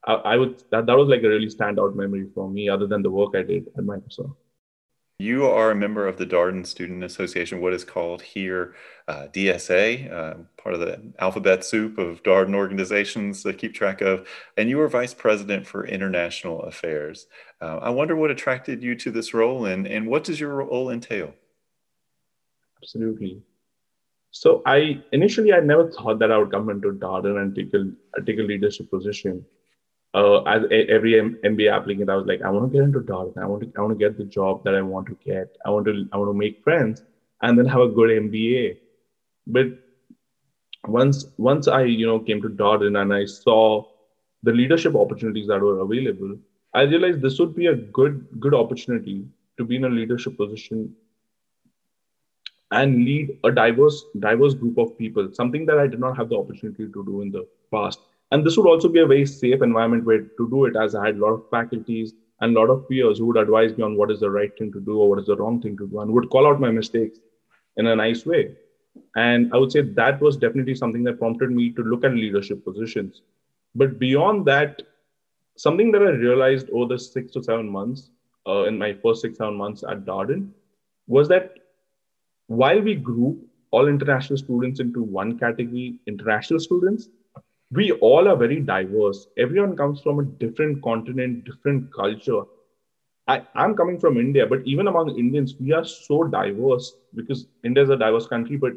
I, 0.06 0.14
I 0.14 0.38
would 0.38 0.64
that, 0.72 0.86
that 0.86 0.98
was 0.98 1.10
like 1.10 1.24
a 1.24 1.30
really 1.30 1.48
standout 1.48 1.96
memory 1.96 2.28
for 2.34 2.50
me, 2.50 2.68
other 2.70 2.88
than 2.88 3.02
the 3.02 3.12
work 3.12 3.36
I 3.36 3.44
did 3.44 3.68
at 3.78 3.84
Microsoft. 3.84 4.36
You 5.18 5.46
are 5.46 5.72
a 5.72 5.76
member 5.76 6.08
of 6.08 6.18
the 6.18 6.26
Darden 6.26 6.68
Student 6.68 7.02
Association, 7.02 7.62
what 7.62 7.74
is 7.74 7.86
called 7.86 8.22
here 8.22 8.76
uh, 9.08 9.28
DSA, 9.32 10.12
uh, 10.12 10.34
part 10.58 10.76
of 10.76 10.82
the 10.82 11.14
alphabet 11.20 11.64
soup 11.64 11.98
of 11.98 12.22
Darden 12.22 12.54
organizations 12.54 13.42
that 13.44 13.58
keep 13.58 13.74
track 13.74 14.02
of, 14.02 14.28
and 14.58 14.70
you 14.70 14.82
are 14.82 14.90
vice 14.90 15.14
president 15.14 15.66
for 15.68 15.88
international 15.88 16.64
affairs. 16.64 17.28
Uh, 17.62 17.78
I 17.78 17.92
wonder 17.92 18.18
what 18.18 18.30
attracted 18.30 18.84
you 18.84 18.94
to 18.96 19.12
this 19.12 19.34
role 19.34 19.66
and, 19.66 19.88
and 19.88 20.06
what 20.08 20.26
does 20.26 20.38
your 20.38 20.54
role 20.54 20.90
entail? 20.90 21.34
Absolutely. 22.84 23.42
So 24.32 24.64
I 24.66 25.02
initially 25.14 25.54
I 25.54 25.62
never 25.62 25.90
thought 25.92 26.20
that 26.20 26.30
I 26.30 26.38
would 26.38 26.52
come 26.52 26.70
into 26.70 26.92
Darden 26.92 27.42
and 27.42 27.56
take 27.56 27.74
a, 27.74 28.22
take 28.22 28.40
a 28.40 28.42
leadership 28.42 28.90
position 28.90 29.46
uh, 30.16 30.42
as 30.44 30.64
a, 30.72 30.90
every 30.90 31.14
MBA 31.14 31.72
applicant, 31.72 32.10
I 32.10 32.16
was 32.16 32.26
like, 32.26 32.42
I 32.42 32.50
want 32.50 32.72
to 32.72 32.78
get 32.78 32.86
into 32.86 33.02
Darden. 33.02 33.38
I 33.38 33.46
want 33.46 33.64
to, 33.64 33.72
I 33.78 33.82
want 33.82 34.00
to 34.00 34.04
get 34.04 34.18
the 34.18 34.24
job 34.24 34.64
that 34.64 34.74
I 34.74 34.82
want 34.82 35.08
to 35.08 35.18
get. 35.26 35.58
I 35.66 35.70
want 35.70 35.86
to, 35.88 36.08
I 36.14 36.18
want 36.18 36.30
to 36.30 36.34
make 36.34 36.64
friends 36.64 37.04
and 37.42 37.60
then 37.60 37.66
have 37.66 37.82
a 37.82 37.90
good 37.90 38.10
MBA. 38.10 38.78
But 39.46 39.68
once, 40.88 41.26
once 41.38 41.68
I, 41.68 41.84
you 41.84 42.08
know, 42.08 42.20
came 42.20 42.42
to 42.44 42.50
Darden 42.50 43.02
and 43.02 43.14
I 43.14 43.26
saw 43.26 43.84
the 44.44 44.54
leadership 44.54 44.96
opportunities 44.96 45.48
that 45.48 45.60
were 45.60 45.80
available, 45.80 46.38
I 46.74 46.84
realized 46.84 47.22
this 47.22 47.38
would 47.40 47.54
be 47.54 47.68
a 47.68 47.76
good, 47.76 48.26
good 48.40 48.54
opportunity 48.54 49.28
to 49.58 49.66
be 49.66 49.76
in 49.76 49.84
a 49.84 49.90
leadership 49.90 50.38
position 50.38 50.96
and 52.72 53.04
lead 53.04 53.38
a 53.44 53.52
diverse, 53.52 54.06
diverse 54.20 54.54
group 54.54 54.78
of 54.78 54.98
people. 54.98 55.30
Something 55.34 55.66
that 55.66 55.78
I 55.78 55.88
did 55.88 56.00
not 56.00 56.16
have 56.16 56.30
the 56.30 56.38
opportunity 56.38 56.86
to 56.86 57.04
do 57.04 57.22
in 57.22 57.32
the 57.32 57.46
past 57.70 58.00
and 58.36 58.46
this 58.46 58.58
would 58.58 58.68
also 58.68 58.90
be 58.90 59.00
a 59.00 59.06
very 59.08 59.26
safe 59.26 59.62
environment 59.62 60.04
where 60.04 60.24
to 60.24 60.50
do 60.50 60.66
it, 60.66 60.76
as 60.76 60.94
I 60.94 61.06
had 61.06 61.16
a 61.16 61.20
lot 61.20 61.32
of 61.36 61.50
faculties 61.50 62.14
and 62.42 62.54
a 62.54 62.60
lot 62.60 62.70
of 62.70 62.90
peers 62.90 63.18
who 63.18 63.28
would 63.28 63.38
advise 63.38 63.78
me 63.78 63.84
on 63.86 63.96
what 63.96 64.12
is 64.12 64.20
the 64.20 64.30
right 64.30 64.52
thing 64.58 64.74
to 64.74 64.82
do 64.82 65.00
or 65.00 65.10
what 65.10 65.20
is 65.20 65.28
the 65.28 65.38
wrong 65.38 65.62
thing 65.62 65.78
to 65.78 65.88
do, 65.88 66.02
and 66.02 66.12
would 66.12 66.30
call 66.30 66.46
out 66.46 66.60
my 66.60 66.70
mistakes 66.70 67.20
in 67.78 67.88
a 67.88 67.96
nice 67.96 68.26
way. 68.26 68.54
And 69.16 69.54
I 69.54 69.58
would 69.58 69.72
say 69.72 69.84
that 69.84 70.20
was 70.20 70.36
definitely 70.36 70.76
something 70.76 71.02
that 71.06 71.18
prompted 71.18 71.50
me 71.50 71.72
to 71.78 71.82
look 71.82 72.04
at 72.04 72.14
leadership 72.14 72.66
positions. 72.66 73.22
But 73.74 74.00
beyond 74.00 74.46
that, 74.48 74.82
something 75.56 75.94
that 75.94 76.02
I 76.02 76.10
realized 76.10 76.70
over 76.72 76.94
the 76.94 77.00
six 77.00 77.32
to 77.34 77.42
seven 77.44 77.70
months, 77.70 78.10
uh, 78.46 78.64
in 78.64 78.78
my 78.78 78.96
first 79.02 79.22
six, 79.22 79.38
seven 79.38 79.56
months 79.56 79.86
at 79.90 80.04
Darden, 80.04 80.50
was 81.08 81.30
that 81.30 81.54
while 82.48 82.82
we 82.82 82.96
group 82.96 83.38
all 83.72 83.88
international 83.88 84.38
students 84.38 84.82
into 84.82 85.02
one 85.02 85.40
category, 85.40 86.02
international 86.06 86.60
students, 86.60 87.08
we 87.76 87.92
all 87.94 88.28
are 88.28 88.36
very 88.38 88.60
diverse. 88.62 89.28
Everyone 89.38 89.76
comes 89.76 90.02
from 90.02 90.20
a 90.20 90.24
different 90.24 90.82
continent, 90.84 91.44
different 91.46 91.92
culture. 91.94 92.42
I, 93.28 93.42
I'm 93.56 93.76
coming 93.76 94.00
from 94.00 94.18
India, 94.18 94.46
but 94.48 94.62
even 94.66 94.88
among 94.88 95.18
Indians, 95.18 95.56
we 95.60 95.74
are 95.74 95.86
so 95.86 96.24
diverse 96.26 96.96
because 97.16 97.48
India 97.64 97.84
is 97.84 97.90
a 97.90 97.98
diverse 97.98 98.28
country, 98.28 98.58
but 98.58 98.74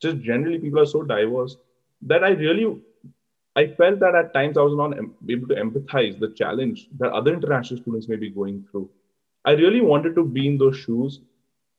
just 0.00 0.18
generally 0.20 0.58
people 0.58 0.80
are 0.80 0.86
so 0.86 1.02
diverse 1.02 1.56
that 2.02 2.24
I 2.24 2.30
really 2.30 2.66
I 3.56 3.66
felt 3.68 3.98
that 4.00 4.14
at 4.14 4.32
times 4.34 4.56
I 4.58 4.62
was 4.62 4.74
not 4.76 4.92
able 5.28 5.48
to 5.48 5.54
empathize 5.54 6.18
the 6.18 6.28
challenge 6.28 6.88
that 6.98 7.12
other 7.12 7.32
international 7.34 7.78
students 7.80 8.08
may 8.08 8.16
be 8.16 8.30
going 8.30 8.64
through. 8.70 8.90
I 9.44 9.52
really 9.52 9.80
wanted 9.80 10.14
to 10.16 10.24
be 10.24 10.46
in 10.46 10.58
those 10.58 10.76
shoes 10.76 11.20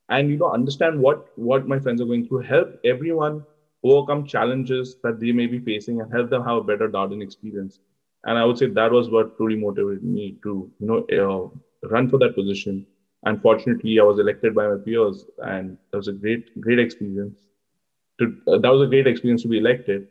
and 0.09 0.29
you 0.29 0.37
know 0.37 0.51
understand 0.51 0.99
what 0.99 1.23
what 1.35 1.67
my 1.67 1.79
friends 1.79 2.01
are 2.01 2.05
going 2.05 2.25
through, 2.27 2.39
help 2.39 2.69
everyone 2.83 3.45
overcome 3.83 4.25
challenges 4.25 4.95
that 5.03 5.19
they 5.19 5.31
may 5.31 5.45
be 5.45 5.59
facing 5.59 6.01
and 6.01 6.11
help 6.11 6.29
them 6.29 6.43
have 6.43 6.57
a 6.57 6.63
better 6.63 6.87
Darden 6.89 7.21
experience. 7.21 7.79
And 8.25 8.37
I 8.37 8.45
would 8.45 8.57
say 8.57 8.67
that 8.67 8.91
was 8.91 9.09
what 9.09 9.35
truly 9.37 9.57
motivated 9.57 10.03
me 10.03 10.37
to, 10.43 10.71
you 10.79 10.87
know, 10.87 11.05
uh, 11.11 11.87
run 11.89 12.09
for 12.09 12.17
that 12.19 12.35
position. 12.35 12.85
Unfortunately, 13.25 13.99
I 13.99 14.03
was 14.03 14.19
elected 14.19 14.55
by 14.55 14.67
my 14.67 14.77
peers, 14.77 15.25
and 15.39 15.77
that 15.91 15.97
was 15.97 16.07
a 16.07 16.13
great, 16.13 16.59
great 16.59 16.79
experience. 16.79 17.37
To 18.19 18.35
uh, 18.47 18.57
that 18.59 18.71
was 18.71 18.81
a 18.81 18.87
great 18.87 19.07
experience 19.07 19.41
to 19.43 19.47
be 19.47 19.57
elected. 19.57 20.07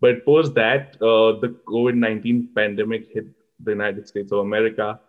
But 0.00 0.24
post 0.24 0.54
that, 0.54 0.96
uh, 0.96 1.38
the 1.40 1.56
COVID 1.66 1.94
nineteen 1.94 2.48
pandemic 2.54 3.12
hit 3.12 3.26
the 3.60 3.70
United 3.70 4.08
States 4.08 4.32
of 4.32 4.38
America, 4.38 5.00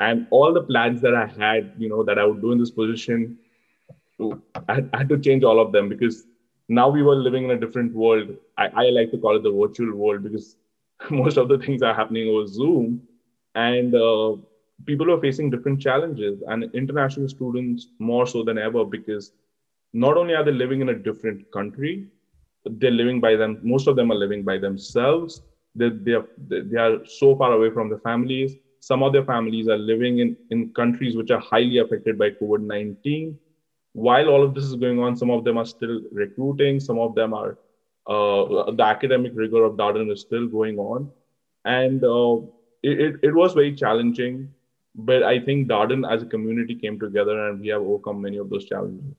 and 0.00 0.26
all 0.30 0.52
the 0.52 0.62
plans 0.62 1.00
that 1.02 1.14
I 1.14 1.26
had, 1.26 1.72
you 1.78 1.88
know, 1.88 2.02
that 2.04 2.18
I 2.18 2.24
would 2.24 2.40
do 2.40 2.52
in 2.52 2.58
this 2.58 2.70
position, 2.70 3.38
I 4.68 4.82
had 4.94 5.08
to 5.08 5.18
change 5.18 5.44
all 5.44 5.60
of 5.60 5.72
them 5.72 5.88
because 5.88 6.26
now 6.68 6.88
we 6.88 7.02
were 7.02 7.14
living 7.16 7.44
in 7.44 7.50
a 7.50 7.58
different 7.58 7.94
world. 7.94 8.36
I, 8.56 8.66
I 8.68 8.90
like 8.90 9.10
to 9.12 9.18
call 9.18 9.36
it 9.36 9.42
the 9.42 9.52
virtual 9.52 9.94
world 9.96 10.22
because 10.22 10.56
most 11.10 11.36
of 11.36 11.48
the 11.48 11.58
things 11.58 11.82
are 11.82 11.94
happening 11.94 12.28
over 12.28 12.46
Zoom, 12.46 13.02
and 13.54 13.94
uh, 13.94 14.36
people 14.86 15.10
are 15.12 15.20
facing 15.20 15.50
different 15.50 15.80
challenges, 15.80 16.42
and 16.48 16.64
international 16.74 17.28
students 17.28 17.88
more 17.98 18.26
so 18.26 18.42
than 18.42 18.58
ever 18.58 18.84
because 18.84 19.32
not 19.92 20.16
only 20.16 20.34
are 20.34 20.44
they 20.44 20.52
living 20.52 20.80
in 20.80 20.88
a 20.90 20.94
different 20.94 21.50
country, 21.52 22.06
they're 22.64 22.90
living 22.90 23.20
by 23.20 23.36
them. 23.36 23.58
Most 23.62 23.86
of 23.88 23.96
them 23.96 24.10
are 24.12 24.14
living 24.16 24.42
by 24.42 24.58
themselves, 24.58 25.42
They, 25.74 25.88
they, 25.90 26.12
are, 26.12 26.26
they 26.48 26.78
are 26.78 27.04
so 27.06 27.34
far 27.36 27.52
away 27.52 27.70
from 27.70 27.88
their 27.88 27.98
families. 27.98 28.54
Some 28.80 29.02
of 29.02 29.12
their 29.12 29.24
families 29.24 29.68
are 29.68 29.78
living 29.78 30.18
in, 30.18 30.36
in 30.50 30.72
countries 30.74 31.16
which 31.16 31.30
are 31.30 31.40
highly 31.40 31.78
affected 31.78 32.18
by 32.18 32.30
COVID 32.30 32.60
19. 32.62 33.38
While 33.92 34.28
all 34.28 34.42
of 34.42 34.54
this 34.54 34.64
is 34.64 34.74
going 34.76 34.98
on, 34.98 35.16
some 35.16 35.30
of 35.30 35.44
them 35.44 35.58
are 35.58 35.66
still 35.66 36.00
recruiting, 36.12 36.80
some 36.80 36.98
of 36.98 37.14
them 37.14 37.34
are, 37.34 37.58
uh, 38.06 38.70
the 38.72 38.84
academic 38.84 39.32
rigor 39.34 39.64
of 39.64 39.74
Darden 39.74 40.10
is 40.10 40.20
still 40.20 40.46
going 40.46 40.78
on. 40.78 41.10
And 41.64 42.02
uh, 42.02 42.38
it, 42.82 43.00
it, 43.00 43.16
it 43.22 43.34
was 43.34 43.52
very 43.52 43.74
challenging 43.74 44.52
but 44.94 45.22
I 45.22 45.40
think 45.40 45.68
Darden 45.68 46.10
as 46.10 46.22
a 46.22 46.26
community 46.26 46.74
came 46.74 46.98
together 46.98 47.48
and 47.48 47.60
we 47.60 47.68
have 47.68 47.82
overcome 47.82 48.20
many 48.20 48.36
of 48.36 48.50
those 48.50 48.66
challenges. 48.66 49.14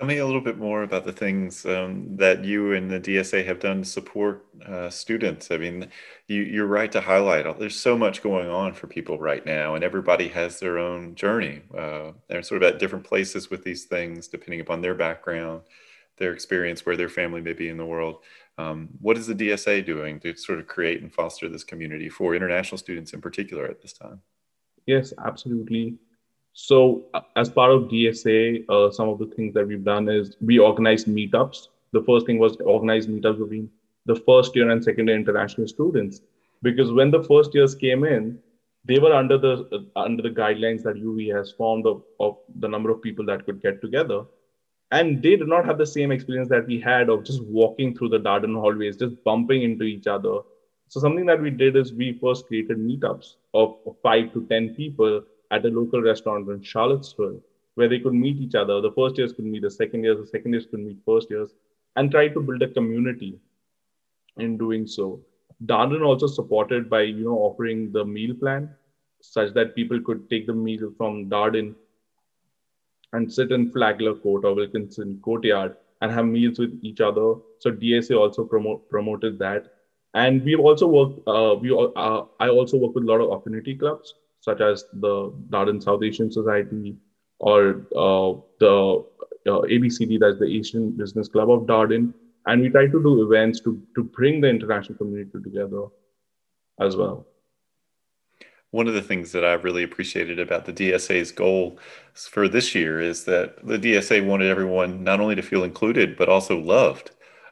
Tell 0.00 0.06
me 0.06 0.16
a 0.16 0.24
little 0.24 0.40
bit 0.40 0.56
more 0.56 0.82
about 0.82 1.04
the 1.04 1.12
things 1.12 1.66
um, 1.66 2.16
that 2.16 2.42
you 2.42 2.72
and 2.72 2.90
the 2.90 2.98
DSA 2.98 3.44
have 3.44 3.60
done 3.60 3.82
to 3.82 3.84
support 3.86 4.46
uh, 4.64 4.88
students. 4.88 5.50
I 5.50 5.58
mean, 5.58 5.88
you, 6.26 6.64
are 6.64 6.66
right 6.66 6.90
to 6.92 7.02
highlight. 7.02 7.44
There's 7.58 7.78
so 7.78 7.98
much 7.98 8.22
going 8.22 8.48
on 8.48 8.72
for 8.72 8.86
people 8.86 9.18
right 9.18 9.44
now, 9.44 9.74
and 9.74 9.84
everybody 9.84 10.28
has 10.28 10.58
their 10.58 10.78
own 10.78 11.16
journey. 11.16 11.60
Uh, 11.76 12.12
they're 12.28 12.42
sort 12.42 12.62
of 12.62 12.72
at 12.72 12.78
different 12.78 13.04
places 13.04 13.50
with 13.50 13.62
these 13.62 13.84
things, 13.84 14.26
depending 14.26 14.62
upon 14.62 14.80
their 14.80 14.94
background, 14.94 15.64
their 16.16 16.32
experience, 16.32 16.86
where 16.86 16.96
their 16.96 17.10
family 17.10 17.42
may 17.42 17.52
be 17.52 17.68
in 17.68 17.76
the 17.76 17.84
world. 17.84 18.22
Um, 18.56 18.88
what 19.02 19.18
is 19.18 19.26
the 19.26 19.34
DSA 19.34 19.84
doing 19.84 20.18
to 20.20 20.34
sort 20.34 20.60
of 20.60 20.66
create 20.66 21.02
and 21.02 21.12
foster 21.12 21.46
this 21.46 21.62
community 21.62 22.08
for 22.08 22.34
international 22.34 22.78
students 22.78 23.12
in 23.12 23.20
particular 23.20 23.66
at 23.66 23.82
this 23.82 23.92
time? 23.92 24.22
Yes, 24.86 25.12
absolutely. 25.22 25.98
So, 26.52 27.04
as 27.36 27.48
part 27.48 27.70
of 27.70 27.84
DSA, 27.84 28.64
uh, 28.68 28.90
some 28.90 29.08
of 29.08 29.18
the 29.18 29.26
things 29.26 29.54
that 29.54 29.66
we've 29.66 29.84
done 29.84 30.08
is 30.08 30.36
we 30.40 30.58
organized 30.58 31.06
meetups. 31.06 31.68
The 31.92 32.02
first 32.02 32.26
thing 32.26 32.38
was 32.38 32.56
organized 32.56 33.08
meetups 33.08 33.38
between 33.38 33.70
the 34.06 34.16
first 34.16 34.56
year 34.56 34.70
and 34.70 34.82
second 34.82 35.08
year 35.08 35.16
international 35.16 35.68
students, 35.68 36.22
because 36.62 36.92
when 36.92 37.10
the 37.10 37.22
first 37.22 37.54
years 37.54 37.74
came 37.74 38.04
in, 38.04 38.38
they 38.84 38.98
were 38.98 39.14
under 39.14 39.38
the 39.38 39.86
uh, 39.94 40.00
under 40.00 40.22
the 40.22 40.30
guidelines 40.30 40.82
that 40.82 40.96
UV 40.96 41.34
has 41.36 41.52
formed 41.52 41.86
of, 41.86 42.02
of 42.18 42.38
the 42.58 42.68
number 42.68 42.90
of 42.90 43.02
people 43.02 43.24
that 43.26 43.44
could 43.44 43.62
get 43.62 43.80
together, 43.80 44.24
and 44.90 45.22
they 45.22 45.36
did 45.36 45.48
not 45.48 45.64
have 45.64 45.78
the 45.78 45.86
same 45.86 46.10
experience 46.10 46.48
that 46.48 46.66
we 46.66 46.80
had 46.80 47.08
of 47.08 47.24
just 47.24 47.44
walking 47.44 47.94
through 47.94 48.08
the 48.08 48.18
Darden 48.18 48.58
hallways, 48.58 48.96
just 48.96 49.22
bumping 49.22 49.62
into 49.62 49.84
each 49.84 50.06
other. 50.06 50.40
So 50.88 50.98
something 50.98 51.26
that 51.26 51.40
we 51.40 51.50
did 51.50 51.76
is 51.76 51.92
we 51.92 52.18
first 52.18 52.46
created 52.46 52.78
meetups 52.78 53.36
of 53.54 53.76
five 54.02 54.32
to 54.32 54.44
ten 54.46 54.74
people 54.74 55.22
at 55.50 55.64
a 55.64 55.68
local 55.68 56.02
restaurant 56.02 56.48
in 56.48 56.62
Charlottesville 56.62 57.40
where 57.74 57.88
they 57.88 57.98
could 57.98 58.14
meet 58.14 58.36
each 58.38 58.54
other. 58.54 58.80
The 58.80 58.92
first 58.92 59.18
years 59.18 59.32
could 59.32 59.44
meet 59.44 59.62
the 59.62 59.70
second 59.70 60.04
years, 60.04 60.18
the 60.18 60.26
second 60.26 60.52
years 60.52 60.66
could 60.66 60.80
meet 60.80 60.98
first 61.04 61.30
years, 61.30 61.50
and 61.96 62.10
try 62.10 62.28
to 62.28 62.40
build 62.40 62.62
a 62.62 62.68
community 62.68 63.38
in 64.36 64.56
doing 64.58 64.86
so. 64.86 65.20
Darden 65.66 66.04
also 66.04 66.26
supported 66.26 66.88
by 66.88 67.02
you 67.02 67.24
know 67.24 67.38
offering 67.38 67.92
the 67.92 68.04
meal 68.04 68.34
plan 68.34 68.70
such 69.20 69.52
that 69.54 69.74
people 69.74 70.00
could 70.00 70.28
take 70.30 70.46
the 70.46 70.54
meal 70.54 70.92
from 70.96 71.28
Darden 71.28 71.74
and 73.12 73.32
sit 73.32 73.52
in 73.52 73.70
Flagler 73.70 74.14
Court 74.14 74.44
or 74.44 74.54
Wilkinson 74.54 75.18
Courtyard 75.22 75.76
and 76.00 76.10
have 76.10 76.24
meals 76.24 76.58
with 76.58 76.78
each 76.82 77.00
other. 77.00 77.34
So 77.58 77.70
DSA 77.70 78.18
also 78.18 78.44
promote, 78.44 78.88
promoted 78.88 79.38
that. 79.40 79.74
And 80.14 80.42
we've 80.42 80.60
also 80.60 80.86
worked, 80.86 81.28
uh, 81.28 81.56
we, 81.60 81.70
uh, 81.70 82.22
I 82.40 82.48
also 82.48 82.78
work 82.78 82.94
with 82.94 83.04
a 83.04 83.06
lot 83.06 83.20
of 83.20 83.30
affinity 83.30 83.74
clubs 83.74 84.14
such 84.40 84.60
as 84.60 84.84
the 84.94 85.32
Darden 85.50 85.82
South 85.82 86.02
Asian 86.02 86.30
Society 86.30 86.96
or 87.38 87.86
uh, 87.96 88.40
the 88.58 89.04
uh, 89.46 89.60
ABCD, 89.62 90.18
that's 90.20 90.38
the 90.38 90.46
Asian 90.46 90.90
Business 90.90 91.28
Club 91.28 91.50
of 91.50 91.62
Darden. 91.62 92.12
And 92.46 92.62
we 92.62 92.68
try 92.70 92.86
to 92.86 93.02
do 93.02 93.22
events 93.22 93.60
to, 93.60 93.80
to 93.94 94.02
bring 94.02 94.40
the 94.40 94.48
international 94.48 94.96
community 94.98 95.30
together 95.42 95.84
as 96.80 96.96
well. 96.96 97.26
One 98.70 98.86
of 98.86 98.94
the 98.94 99.02
things 99.02 99.32
that 99.32 99.44
I've 99.44 99.64
really 99.64 99.82
appreciated 99.82 100.38
about 100.38 100.64
the 100.64 100.72
DSA's 100.72 101.32
goal 101.32 101.78
for 102.14 102.48
this 102.48 102.74
year 102.74 103.00
is 103.00 103.24
that 103.24 103.66
the 103.66 103.78
DSA 103.78 104.24
wanted 104.24 104.48
everyone 104.48 105.02
not 105.02 105.20
only 105.20 105.34
to 105.34 105.42
feel 105.42 105.64
included, 105.64 106.16
but 106.16 106.28
also 106.28 106.56
loved 106.58 107.10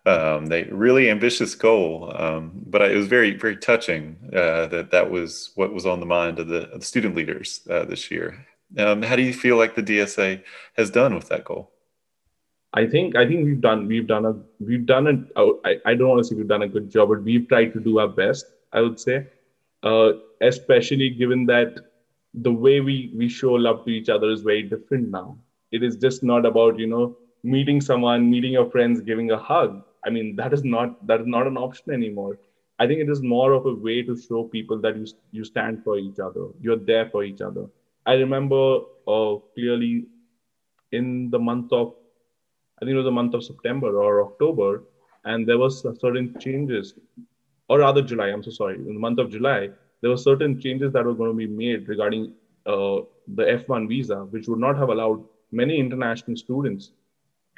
um, 0.09 0.47
they 0.47 0.65
really 0.65 1.11
ambitious 1.11 1.55
goal, 1.55 2.13
um, 2.17 2.53
but 2.67 2.83
it 2.83 2.97
was 2.97 3.07
very 3.07 3.37
very 3.37 3.57
touching 3.57 4.17
uh, 4.29 4.67
that 4.67 4.91
that 4.91 5.11
was 5.11 5.53
what 5.55 5.73
was 5.73 5.85
on 5.85 6.01
the 6.01 6.07
mind 6.07 6.39
of 6.39 6.49
the, 6.49 6.71
of 6.71 6.81
the 6.81 6.87
student 6.87 7.15
leaders 7.15 7.67
uh, 7.71 7.85
this 7.85 8.11
year. 8.11 8.47
Um, 8.77 9.03
how 9.03 9.17
do 9.17 9.23
you 9.23 9.35
feel 9.35 9.57
like 9.57 9.75
the 9.75 9.83
DSA 9.83 10.43
has 10.77 10.91
done 10.91 11.15
with 11.15 11.29
that 11.29 11.45
goal? 11.45 11.71
I 12.75 12.87
think 12.87 13.17
I 13.17 13.27
think 13.27 13.45
we've 13.45 13.61
done 13.61 13.87
we've 13.87 14.07
done 14.07 14.25
a 14.25 14.35
we've 14.61 14.87
done. 14.87 15.29
Oh, 15.37 15.61
I, 15.65 15.77
I 15.85 15.95
don't 15.95 16.09
want 16.09 16.21
to 16.21 16.25
say 16.25 16.35
we've 16.37 16.49
done 16.49 16.63
a 16.63 16.69
good 16.69 16.91
job, 16.91 17.09
but 17.11 17.23
we've 17.23 17.49
tried 17.49 17.73
to 17.75 17.81
do 17.81 17.99
our 17.99 18.09
best. 18.09 18.47
I 18.73 18.81
would 18.83 19.01
say, 19.01 19.27
uh, 19.83 20.13
especially 20.41 21.11
given 21.11 21.47
that 21.47 21.77
the 22.35 22.53
way 22.53 22.81
we 22.81 23.13
we 23.17 23.29
show 23.29 23.53
love 23.53 23.85
to 23.85 23.91
each 23.91 24.09
other 24.09 24.31
is 24.31 24.43
very 24.43 24.63
different 24.63 25.11
now. 25.11 25.39
It 25.73 25.83
is 25.83 25.97
just 25.97 26.23
not 26.23 26.47
about 26.47 26.79
you 26.79 26.87
know 26.87 27.17
meeting 27.43 27.81
someone, 27.81 28.31
meeting 28.31 28.53
your 28.53 28.71
friends, 28.71 29.01
giving 29.01 29.31
a 29.31 29.39
hug 29.39 29.83
I 30.09 30.11
mean, 30.11 30.37
that 30.37 30.55
is 30.57 30.65
not 30.65 31.07
that 31.07 31.21
is 31.21 31.27
not 31.27 31.47
an 31.47 31.59
option 31.65 31.93
anymore. 31.93 32.39
I 32.79 32.87
think 32.87 33.01
it 33.01 33.11
is 33.15 33.21
more 33.23 33.53
of 33.53 33.67
a 33.67 33.75
way 33.87 33.97
to 34.03 34.17
show 34.27 34.45
people 34.45 34.81
that 34.85 34.97
you 35.01 35.07
you 35.39 35.45
stand 35.49 35.83
for 35.85 35.99
each 36.05 36.21
other. 36.27 36.45
You're 36.67 36.85
there 36.91 37.09
for 37.15 37.25
each 37.31 37.43
other. 37.49 37.67
I 38.07 38.15
remember 38.15 38.63
uh, 39.15 39.35
clearly 39.55 40.07
in 40.93 41.31
the 41.31 41.39
month 41.39 41.73
of, 41.73 41.95
I 42.79 42.85
think 42.85 42.93
it 42.93 43.03
was 43.03 43.11
the 43.11 43.19
month 43.21 43.35
of 43.35 43.45
September 43.45 43.91
or 44.03 44.23
October, 44.25 44.85
and 45.25 45.47
there 45.47 45.59
was 45.59 45.83
certain 46.01 46.35
changes, 46.45 46.95
or 47.69 47.81
rather 47.81 48.03
July. 48.13 48.29
I'm 48.29 48.43
so 48.43 48.51
sorry. 48.51 48.77
In 48.77 48.95
the 48.95 49.05
month 49.07 49.19
of 49.19 49.31
July, 49.31 49.69
there 50.01 50.11
were 50.11 50.23
certain 50.31 50.59
changes 50.61 50.93
that 50.93 51.05
were 51.05 51.19
going 51.21 51.33
to 51.33 51.37
be 51.47 51.51
made 51.65 51.89
regarding 51.89 52.33
uh, 52.67 52.99
the 53.41 53.45
F1 53.59 53.89
visa, 53.89 54.21
which 54.37 54.49
would 54.49 54.65
not 54.67 54.79
have 54.79 54.89
allowed 54.89 55.23
many 55.63 55.79
international 55.79 56.37
students 56.37 56.93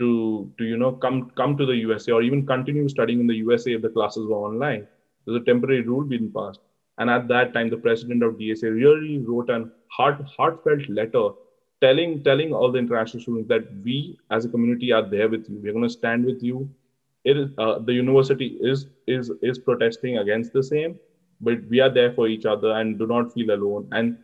to 0.00 0.52
to 0.58 0.64
you 0.64 0.76
know 0.76 0.92
come 1.04 1.18
come 1.40 1.56
to 1.56 1.66
the 1.66 1.76
USA 1.76 2.12
or 2.12 2.22
even 2.22 2.46
continue 2.46 2.88
studying 2.88 3.20
in 3.20 3.26
the 3.26 3.36
USA 3.36 3.74
if 3.74 3.82
the 3.82 3.94
classes 3.98 4.26
were 4.26 4.42
online. 4.48 4.86
There's 5.24 5.40
a 5.40 5.44
temporary 5.44 5.82
rule 5.82 6.04
being 6.04 6.32
passed, 6.32 6.60
and 6.98 7.10
at 7.10 7.28
that 7.28 7.54
time, 7.54 7.70
the 7.70 7.76
president 7.76 8.22
of 8.22 8.34
DSA 8.34 8.74
really 8.74 9.18
wrote 9.18 9.50
an 9.50 9.70
heart 9.98 10.24
heartfelt 10.36 10.88
letter 10.88 11.28
telling 11.80 12.22
telling 12.24 12.52
all 12.52 12.72
the 12.72 12.78
international 12.78 13.22
students 13.22 13.48
that 13.48 13.68
we 13.84 14.18
as 14.30 14.44
a 14.44 14.48
community 14.48 14.92
are 14.92 15.08
there 15.08 15.28
with 15.28 15.48
you. 15.48 15.60
We're 15.62 15.72
going 15.72 15.88
to 15.88 15.96
stand 15.98 16.24
with 16.24 16.42
you. 16.42 16.68
It 17.24 17.36
is 17.36 17.50
uh, 17.58 17.78
the 17.78 17.92
university 17.92 18.48
is 18.72 18.86
is 19.06 19.30
is 19.42 19.58
protesting 19.58 20.18
against 20.18 20.52
the 20.52 20.62
same, 20.62 20.98
but 21.40 21.64
we 21.68 21.80
are 21.80 21.92
there 22.00 22.12
for 22.12 22.28
each 22.28 22.46
other 22.46 22.72
and 22.72 22.98
do 22.98 23.06
not 23.06 23.32
feel 23.34 23.50
alone. 23.50 23.88
And 23.92 24.18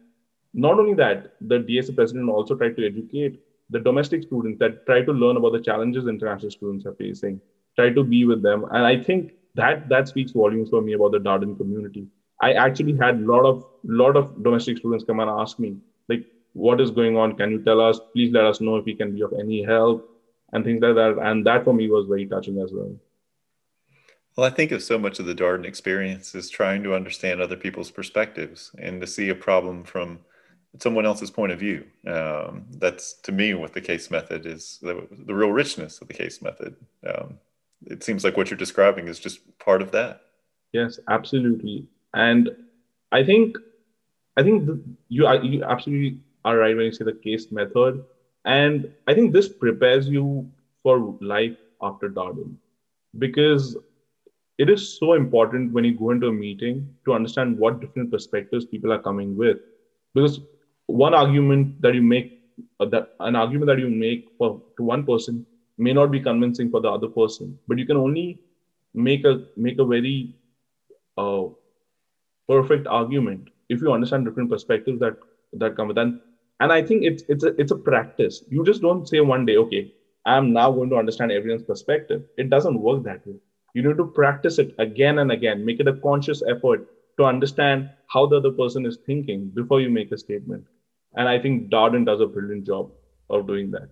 not 0.54 0.78
only 0.78 0.94
that, 0.94 1.34
the 1.40 1.58
DSA 1.58 1.94
president 1.94 2.30
also 2.30 2.54
tried 2.54 2.76
to 2.76 2.86
educate 2.86 3.40
the 3.70 3.80
domestic 3.80 4.22
students 4.22 4.58
that 4.60 4.86
try 4.86 5.02
to 5.02 5.12
learn 5.12 5.36
about 5.36 5.52
the 5.52 5.60
challenges 5.60 6.06
international 6.06 6.50
students 6.50 6.86
are 6.86 6.94
facing, 6.94 7.40
try 7.74 7.90
to 7.90 8.04
be 8.04 8.24
with 8.24 8.42
them. 8.42 8.64
And 8.70 8.84
I 8.86 9.02
think 9.02 9.32
that 9.54 9.88
that 9.88 10.08
speaks 10.08 10.32
volumes 10.32 10.70
for 10.70 10.80
me 10.80 10.92
about 10.92 11.12
the 11.12 11.18
Darden 11.18 11.56
community. 11.56 12.06
I 12.40 12.52
actually 12.52 12.96
had 12.96 13.16
a 13.16 13.32
lot 13.32 13.44
of 13.46 13.64
lot 13.84 14.16
of 14.16 14.42
domestic 14.42 14.78
students 14.78 15.04
come 15.04 15.20
and 15.20 15.30
ask 15.30 15.58
me, 15.58 15.76
like, 16.08 16.24
what 16.52 16.80
is 16.80 16.90
going 16.90 17.16
on? 17.16 17.36
Can 17.36 17.50
you 17.50 17.62
tell 17.62 17.80
us? 17.80 17.98
Please 18.12 18.32
let 18.32 18.44
us 18.44 18.60
know 18.60 18.76
if 18.76 18.84
we 18.84 18.94
can 18.94 19.14
be 19.14 19.22
of 19.22 19.32
any 19.38 19.62
help 19.62 20.08
and 20.52 20.64
things 20.64 20.82
like 20.82 20.94
that. 20.94 21.18
And 21.22 21.46
that 21.46 21.64
for 21.64 21.72
me 21.72 21.88
was 21.88 22.06
very 22.06 22.26
touching 22.26 22.60
as 22.60 22.72
well. 22.72 22.94
Well, 24.36 24.46
I 24.46 24.50
think 24.50 24.70
of 24.70 24.82
so 24.82 24.98
much 24.98 25.18
of 25.18 25.24
the 25.24 25.34
Darden 25.34 25.64
experience 25.64 26.34
is 26.34 26.50
trying 26.50 26.82
to 26.82 26.94
understand 26.94 27.40
other 27.40 27.56
people's 27.56 27.90
perspectives 27.90 28.70
and 28.78 29.00
to 29.00 29.06
see 29.06 29.30
a 29.30 29.34
problem 29.34 29.82
from 29.82 30.20
someone 30.78 31.06
else's 31.06 31.30
point 31.30 31.52
of 31.52 31.58
view. 31.58 31.84
Um, 32.06 32.66
that's 32.70 33.14
to 33.22 33.32
me 33.32 33.54
what 33.54 33.72
the 33.72 33.80
case 33.80 34.10
method 34.10 34.46
is 34.46 34.78
the, 34.82 35.06
the 35.10 35.34
real 35.34 35.50
richness 35.50 36.00
of 36.00 36.08
the 36.08 36.14
case 36.14 36.42
method. 36.42 36.76
Um, 37.06 37.38
it 37.86 38.02
seems 38.02 38.24
like 38.24 38.36
what 38.36 38.50
you're 38.50 38.58
describing 38.58 39.08
is 39.08 39.18
just 39.18 39.40
part 39.58 39.82
of 39.82 39.90
that. 39.92 40.22
Yes, 40.72 40.98
absolutely. 41.08 41.86
And 42.14 42.50
I 43.12 43.24
think, 43.24 43.56
I 44.36 44.42
think 44.42 44.66
the, 44.66 44.80
you 45.08 45.26
are, 45.26 45.36
you 45.36 45.64
absolutely 45.64 46.20
are 46.44 46.58
right 46.58 46.76
when 46.76 46.86
you 46.86 46.92
say 46.92 47.04
the 47.04 47.12
case 47.12 47.50
method. 47.50 48.04
And 48.44 48.92
I 49.06 49.14
think 49.14 49.32
this 49.32 49.48
prepares 49.48 50.08
you 50.08 50.50
for 50.82 51.16
life 51.20 51.56
after 51.82 52.08
Darden 52.08 52.56
because 53.18 53.76
it 54.58 54.70
is 54.70 54.98
so 54.98 55.14
important 55.14 55.72
when 55.72 55.84
you 55.84 55.94
go 55.94 56.10
into 56.10 56.28
a 56.28 56.32
meeting 56.32 56.88
to 57.04 57.12
understand 57.12 57.58
what 57.58 57.80
different 57.80 58.10
perspectives 58.10 58.64
people 58.64 58.92
are 58.92 59.02
coming 59.02 59.36
with 59.36 59.58
because 60.14 60.40
one 60.86 61.14
argument 61.14 61.80
that 61.82 61.94
you 61.94 62.02
make 62.02 62.32
uh, 62.80 62.86
that 62.86 63.10
an 63.20 63.36
argument 63.36 63.66
that 63.68 63.78
you 63.78 63.88
make 63.90 64.28
for 64.38 64.62
to 64.76 64.82
one 64.82 65.04
person 65.04 65.44
may 65.78 65.92
not 65.92 66.10
be 66.10 66.20
convincing 66.20 66.70
for 66.70 66.80
the 66.80 66.90
other 66.90 67.08
person 67.08 67.58
but 67.68 67.78
you 67.78 67.86
can 67.86 67.96
only 67.96 68.38
make 68.94 69.24
a 69.24 69.34
make 69.56 69.78
a 69.78 69.84
very 69.84 70.34
uh, 71.18 71.44
perfect 72.48 72.86
argument 72.86 73.48
if 73.68 73.80
you 73.80 73.92
understand 73.92 74.24
different 74.24 74.50
perspectives 74.50 75.00
that 75.00 75.16
that 75.62 75.76
come 75.76 75.88
with 75.88 75.96
that 75.96 76.12
and 76.60 76.72
i 76.76 76.80
think 76.88 77.04
it's 77.10 77.22
it's 77.34 77.44
a 77.48 77.52
it's 77.62 77.72
a 77.76 77.80
practice 77.88 78.42
you 78.50 78.64
just 78.68 78.82
don't 78.86 79.08
say 79.12 79.20
one 79.20 79.44
day 79.50 79.56
okay 79.64 79.82
i'm 80.34 80.52
now 80.52 80.70
going 80.78 80.90
to 80.90 80.96
understand 81.02 81.32
everyone's 81.32 81.68
perspective 81.72 82.22
it 82.36 82.50
doesn't 82.54 82.82
work 82.88 83.02
that 83.10 83.26
way 83.26 83.38
You 83.76 83.82
need 83.84 83.98
to 84.00 84.04
practice 84.16 84.56
it 84.62 84.68
again 84.82 85.18
and 85.22 85.32
again. 85.34 85.58
Make 85.66 85.80
it 85.82 85.88
a 85.90 85.92
conscious 86.04 86.38
effort 86.52 86.84
to 87.18 87.26
understand 87.30 87.82
how 88.14 88.22
the 88.30 88.38
other 88.40 88.52
person 88.60 88.86
is 88.90 88.96
thinking 89.08 89.42
before 89.58 89.78
you 89.82 89.90
make 89.96 90.14
a 90.16 90.18
statement. 90.22 90.62
And 91.16 91.28
I 91.28 91.38
think 91.38 91.70
Darden 91.70 92.04
does 92.04 92.20
a 92.20 92.26
brilliant 92.26 92.66
job 92.66 92.92
of 93.30 93.46
doing 93.46 93.70
that. 93.72 93.88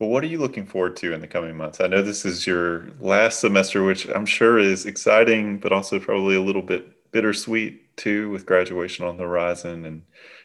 Well, 0.00 0.10
what 0.10 0.22
are 0.22 0.28
you 0.28 0.38
looking 0.38 0.66
forward 0.66 0.96
to 0.96 1.12
in 1.12 1.20
the 1.20 1.26
coming 1.26 1.56
months? 1.56 1.80
I 1.80 1.88
know 1.88 2.02
this 2.02 2.24
is 2.24 2.46
your 2.46 2.88
last 3.00 3.40
semester, 3.40 3.82
which 3.82 4.08
I'm 4.08 4.26
sure 4.26 4.58
is 4.58 4.86
exciting, 4.86 5.58
but 5.58 5.72
also 5.72 5.98
probably 5.98 6.36
a 6.36 6.42
little 6.42 6.62
bit 6.62 7.10
bittersweet 7.10 7.96
too, 7.96 8.30
with 8.30 8.46
graduation 8.46 9.04
on 9.04 9.16
the 9.16 9.24
horizon 9.24 9.84
and 9.84 10.02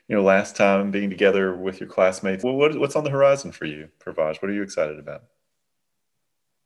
you 0.08 0.16
know 0.16 0.24
last 0.24 0.56
time 0.56 0.90
being 0.92 1.10
together 1.10 1.56
with 1.56 1.80
your 1.80 1.90
classmates. 1.90 2.44
Well, 2.44 2.56
what, 2.56 2.78
what's 2.80 2.96
on 2.96 3.04
the 3.04 3.12
horizon 3.12 3.52
for 3.52 3.66
you, 3.66 3.90
Pravaj? 4.04 4.42
What 4.42 4.50
are 4.50 4.54
you 4.54 4.64
excited 4.64 4.98
about? 4.98 5.24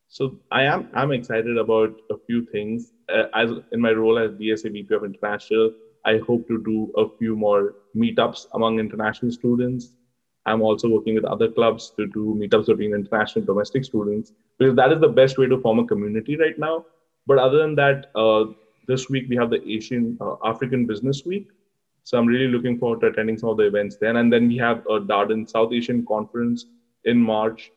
So 0.08 0.39
I 0.50 0.63
am 0.63 0.89
I'm 0.93 1.12
excited 1.12 1.58
about 1.58 1.93
a 2.10 2.15
few 2.26 2.45
things. 2.45 2.93
Uh, 3.10 3.23
as 3.34 3.52
in 3.71 3.82
my 3.82 3.91
role 3.91 4.17
as 4.17 4.32
DSA 4.32 4.71
VP 4.71 4.93
of 4.95 5.04
International, 5.04 5.71
I 6.08 6.17
hope 6.26 6.48
to 6.48 6.63
do 6.63 6.91
a 6.98 7.06
few 7.20 7.36
more 7.36 7.76
meetups 7.96 8.48
among 8.54 8.80
international 8.80 9.32
students 9.32 9.91
I'm 10.48 10.62
also 10.62 10.88
working 10.88 11.13
with 11.13 11.26
other 11.26 11.50
clubs 11.50 11.91
to 11.98 12.08
do 12.08 12.34
meetups 12.39 12.67
between 12.67 12.96
international 12.96 13.39
and 13.39 13.46
domestic 13.46 13.84
students 13.84 14.32
because 14.58 14.76
that 14.78 14.93
is 14.93 15.02
the 15.02 15.10
best 15.10 15.38
way 15.38 15.46
to 15.48 15.60
form 15.60 15.80
a 15.80 15.86
community 15.86 16.38
right 16.38 16.58
now. 16.58 16.86
But 17.28 17.38
other 17.38 17.58
than 17.58 17.76
that, 17.76 18.12
uh, 18.15 18.46
this 18.88 19.10
week 19.10 19.26
we 19.30 19.36
have 19.36 19.50
the 19.50 19.62
Asian 19.70 20.17
uh, 20.22 20.36
African 20.46 20.86
Business 20.86 21.26
Week. 21.26 21.50
So 22.06 22.17
I'm 22.17 22.26
really 22.26 22.48
looking 22.48 22.80
forward 22.80 23.02
to 23.02 23.08
attending 23.08 23.38
some 23.38 23.50
of 23.50 23.58
the 23.58 23.65
events 23.65 23.98
then. 23.98 24.15
And 24.15 24.32
then 24.32 24.48
we 24.48 24.56
have 24.58 24.86
a 24.86 25.02
Darden 25.02 25.50
South 25.50 25.74
Asian 25.74 26.06
Conference 26.06 26.65
in 27.04 27.22
March. 27.22 27.70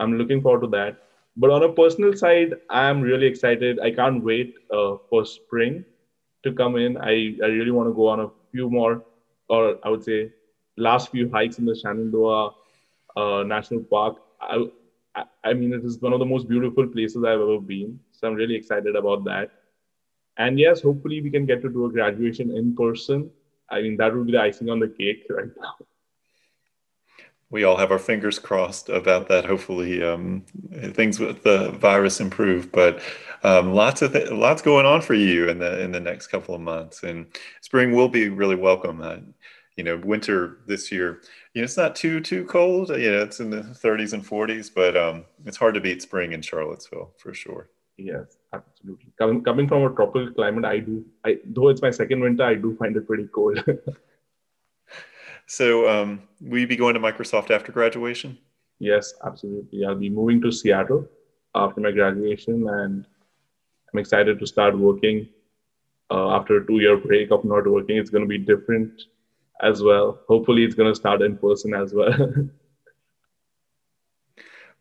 I'm 0.00 0.18
looking 0.18 0.42
forward 0.42 0.62
to 0.62 0.70
that. 0.78 0.98
But 1.36 1.50
on 1.50 1.62
a 1.62 1.72
personal 1.72 2.12
side, 2.16 2.54
I'm 2.70 3.00
really 3.00 3.26
excited. 3.26 3.78
I 3.78 3.92
can't 3.92 4.24
wait 4.24 4.54
uh, 4.72 4.96
for 5.08 5.24
spring 5.24 5.84
to 6.46 6.54
come 6.54 6.76
in. 6.76 6.98
I, 6.98 7.34
I 7.44 7.48
really 7.48 7.72
want 7.72 7.88
to 7.90 7.94
go 7.94 8.08
on 8.08 8.20
a 8.20 8.28
few 8.52 8.70
more, 8.70 9.04
or 9.48 9.76
I 9.84 9.90
would 9.90 10.04
say 10.04 10.30
last 10.78 11.10
few 11.10 11.30
hikes 11.30 11.58
in 11.58 11.66
the 11.66 11.76
Shenandoah 11.76 12.52
uh, 13.16 13.44
National 13.44 13.82
Park. 13.82 14.16
I, 14.40 14.64
I 15.44 15.54
mean, 15.54 15.72
it 15.74 15.84
is 15.84 16.00
one 16.00 16.12
of 16.14 16.20
the 16.20 16.26
most 16.26 16.48
beautiful 16.48 16.86
places 16.88 17.24
I've 17.24 17.40
ever 17.40 17.60
been. 17.60 18.00
So 18.12 18.28
I'm 18.28 18.34
really 18.34 18.56
excited 18.56 18.96
about 18.96 19.24
that. 19.24 19.50
And 20.38 20.58
yes, 20.58 20.82
hopefully 20.82 21.22
we 21.22 21.30
can 21.30 21.46
get 21.46 21.62
to 21.62 21.70
do 21.70 21.86
a 21.86 21.92
graduation 21.92 22.50
in 22.56 22.74
person. 22.76 23.30
I 23.70 23.82
mean, 23.82 23.96
that 23.98 24.14
would 24.14 24.26
be 24.26 24.32
the 24.32 24.40
icing 24.40 24.68
on 24.70 24.80
the 24.80 24.88
cake 24.88 25.24
right 25.30 25.50
now. 25.60 25.74
We 27.56 27.64
all 27.64 27.78
have 27.78 27.90
our 27.90 27.98
fingers 27.98 28.38
crossed 28.38 28.90
about 28.90 29.28
that. 29.28 29.46
Hopefully, 29.46 30.02
um, 30.02 30.44
things 30.92 31.18
with 31.18 31.42
the 31.42 31.70
virus 31.70 32.20
improve. 32.20 32.70
But 32.70 33.00
um, 33.44 33.72
lots 33.72 34.02
of 34.02 34.12
th- 34.12 34.30
lots 34.30 34.60
going 34.60 34.84
on 34.84 35.00
for 35.00 35.14
you 35.14 35.48
in 35.48 35.58
the 35.58 35.80
in 35.80 35.90
the 35.90 35.98
next 35.98 36.26
couple 36.26 36.54
of 36.54 36.60
months, 36.60 37.02
and 37.02 37.24
spring 37.62 37.92
will 37.92 38.10
be 38.10 38.28
really 38.28 38.56
welcome. 38.56 39.00
Uh, 39.00 39.20
you 39.74 39.84
know, 39.84 39.96
winter 39.96 40.58
this 40.66 40.92
year, 40.92 41.22
you 41.54 41.62
know, 41.62 41.64
it's 41.64 41.78
not 41.78 41.96
too 41.96 42.20
too 42.20 42.44
cold. 42.44 42.90
You 42.90 43.10
know, 43.10 43.22
it's 43.22 43.40
in 43.40 43.48
the 43.48 43.62
30s 43.62 44.12
and 44.12 44.22
40s, 44.22 44.70
but 44.74 44.94
um, 44.94 45.24
it's 45.46 45.56
hard 45.56 45.72
to 45.76 45.80
beat 45.80 46.02
spring 46.02 46.32
in 46.32 46.42
Charlottesville 46.42 47.14
for 47.16 47.32
sure. 47.32 47.70
Yes, 47.96 48.36
absolutely. 48.52 49.06
Coming 49.18 49.42
coming 49.42 49.66
from 49.66 49.82
a 49.82 49.94
tropical 49.94 50.30
climate, 50.34 50.66
I 50.66 50.80
do. 50.80 51.06
I 51.24 51.38
though 51.46 51.70
it's 51.70 51.80
my 51.80 51.90
second 51.90 52.20
winter, 52.20 52.44
I 52.44 52.56
do 52.56 52.76
find 52.76 52.94
it 52.94 53.06
pretty 53.06 53.28
cold. 53.34 53.64
so, 55.46 55.88
um, 55.88 56.22
will 56.40 56.58
you 56.58 56.66
be 56.66 56.76
going 56.76 56.94
to 56.94 57.00
Microsoft 57.00 57.50
after 57.50 57.72
graduation? 57.72 58.38
Yes, 58.78 59.14
absolutely. 59.24 59.84
I'll 59.84 59.94
be 59.94 60.10
moving 60.10 60.40
to 60.42 60.52
Seattle 60.52 61.08
after 61.54 61.80
my 61.80 61.92
graduation, 61.92 62.68
and 62.68 63.06
I'm 63.92 63.98
excited 63.98 64.38
to 64.38 64.46
start 64.46 64.76
working. 64.78 65.28
Uh, 66.10 66.36
after 66.36 66.58
a 66.58 66.66
two-year 66.66 66.98
break 66.98 67.30
of 67.32 67.44
not 67.44 67.66
working, 67.66 67.96
it's 67.96 68.10
going 68.10 68.22
to 68.22 68.28
be 68.28 68.38
different 68.38 69.02
as 69.62 69.82
well. 69.82 70.20
Hopefully, 70.28 70.64
it's 70.64 70.74
going 70.74 70.90
to 70.90 70.94
start 70.94 71.22
in 71.22 71.36
person 71.36 71.74
as 71.74 71.94
well. 71.94 72.12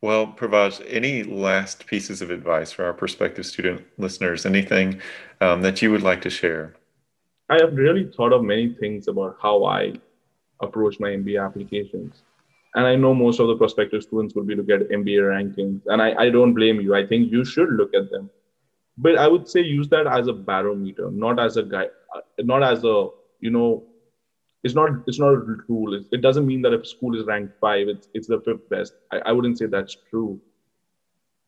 well, 0.02 0.28
Pravaj, 0.28 0.86
any 0.88 1.24
last 1.24 1.88
pieces 1.88 2.22
of 2.22 2.30
advice 2.30 2.72
for 2.72 2.86
our 2.86 2.94
prospective 2.94 3.46
student 3.46 3.86
listeners? 3.98 4.46
Anything 4.46 5.00
um, 5.42 5.62
that 5.62 5.82
you 5.82 5.92
would 5.92 6.04
like 6.04 6.22
to 6.22 6.30
share? 6.30 6.76
I 7.50 7.60
have 7.62 7.74
really 7.74 8.12
thought 8.16 8.34
of 8.34 8.44
many 8.44 8.74
things 8.74 9.08
about 9.08 9.38
how 9.42 9.66
I 9.66 9.94
approach 10.62 11.00
my 11.00 11.10
MBA 11.10 11.44
applications. 11.44 12.24
And 12.76 12.86
I 12.86 12.96
know 12.96 13.14
most 13.14 13.40
of 13.40 13.48
the 13.48 13.56
prospective 13.56 14.04
students 14.04 14.36
will 14.36 14.44
be 14.44 14.56
look 14.56 14.70
at 14.70 14.90
MBA 14.90 15.22
rankings. 15.22 15.82
And 15.88 16.02
I, 16.02 16.14
I 16.16 16.30
don't 16.30 16.54
blame 16.54 16.82
you. 16.82 16.94
I 16.94 17.06
think 17.06 17.32
you 17.32 17.46
should 17.46 17.70
look 17.70 17.94
at 17.94 18.12
them. 18.12 18.30
But 18.98 19.18
I 19.18 19.28
would 19.28 19.48
say 19.48 19.62
use 19.62 19.88
that 19.90 20.08
as 20.08 20.28
a 20.28 20.34
barometer, 20.34 21.10
not 21.12 21.40
as 21.40 21.58
a 21.58 21.64
guy, 21.64 21.86
uh, 22.16 22.22
not 22.40 22.64
as 22.64 22.84
a, 22.84 23.10
you 23.40 23.50
know, 23.50 23.84
it's 24.64 24.74
not 24.74 24.90
it's 25.06 25.20
not 25.20 25.34
a 25.34 25.58
rule. 25.68 25.94
It, 25.94 26.06
it 26.12 26.22
doesn't 26.22 26.48
mean 26.48 26.62
that 26.64 26.74
if 26.74 26.88
school 26.88 27.18
is 27.20 27.26
ranked 27.28 27.54
five, 27.62 27.88
it's 27.88 28.08
it's 28.14 28.28
the 28.28 28.40
fifth 28.42 28.68
best. 28.70 28.94
I, 29.12 29.18
I 29.28 29.32
wouldn't 29.32 29.60
say 29.60 29.68
that's 29.68 29.96
true. 30.10 30.40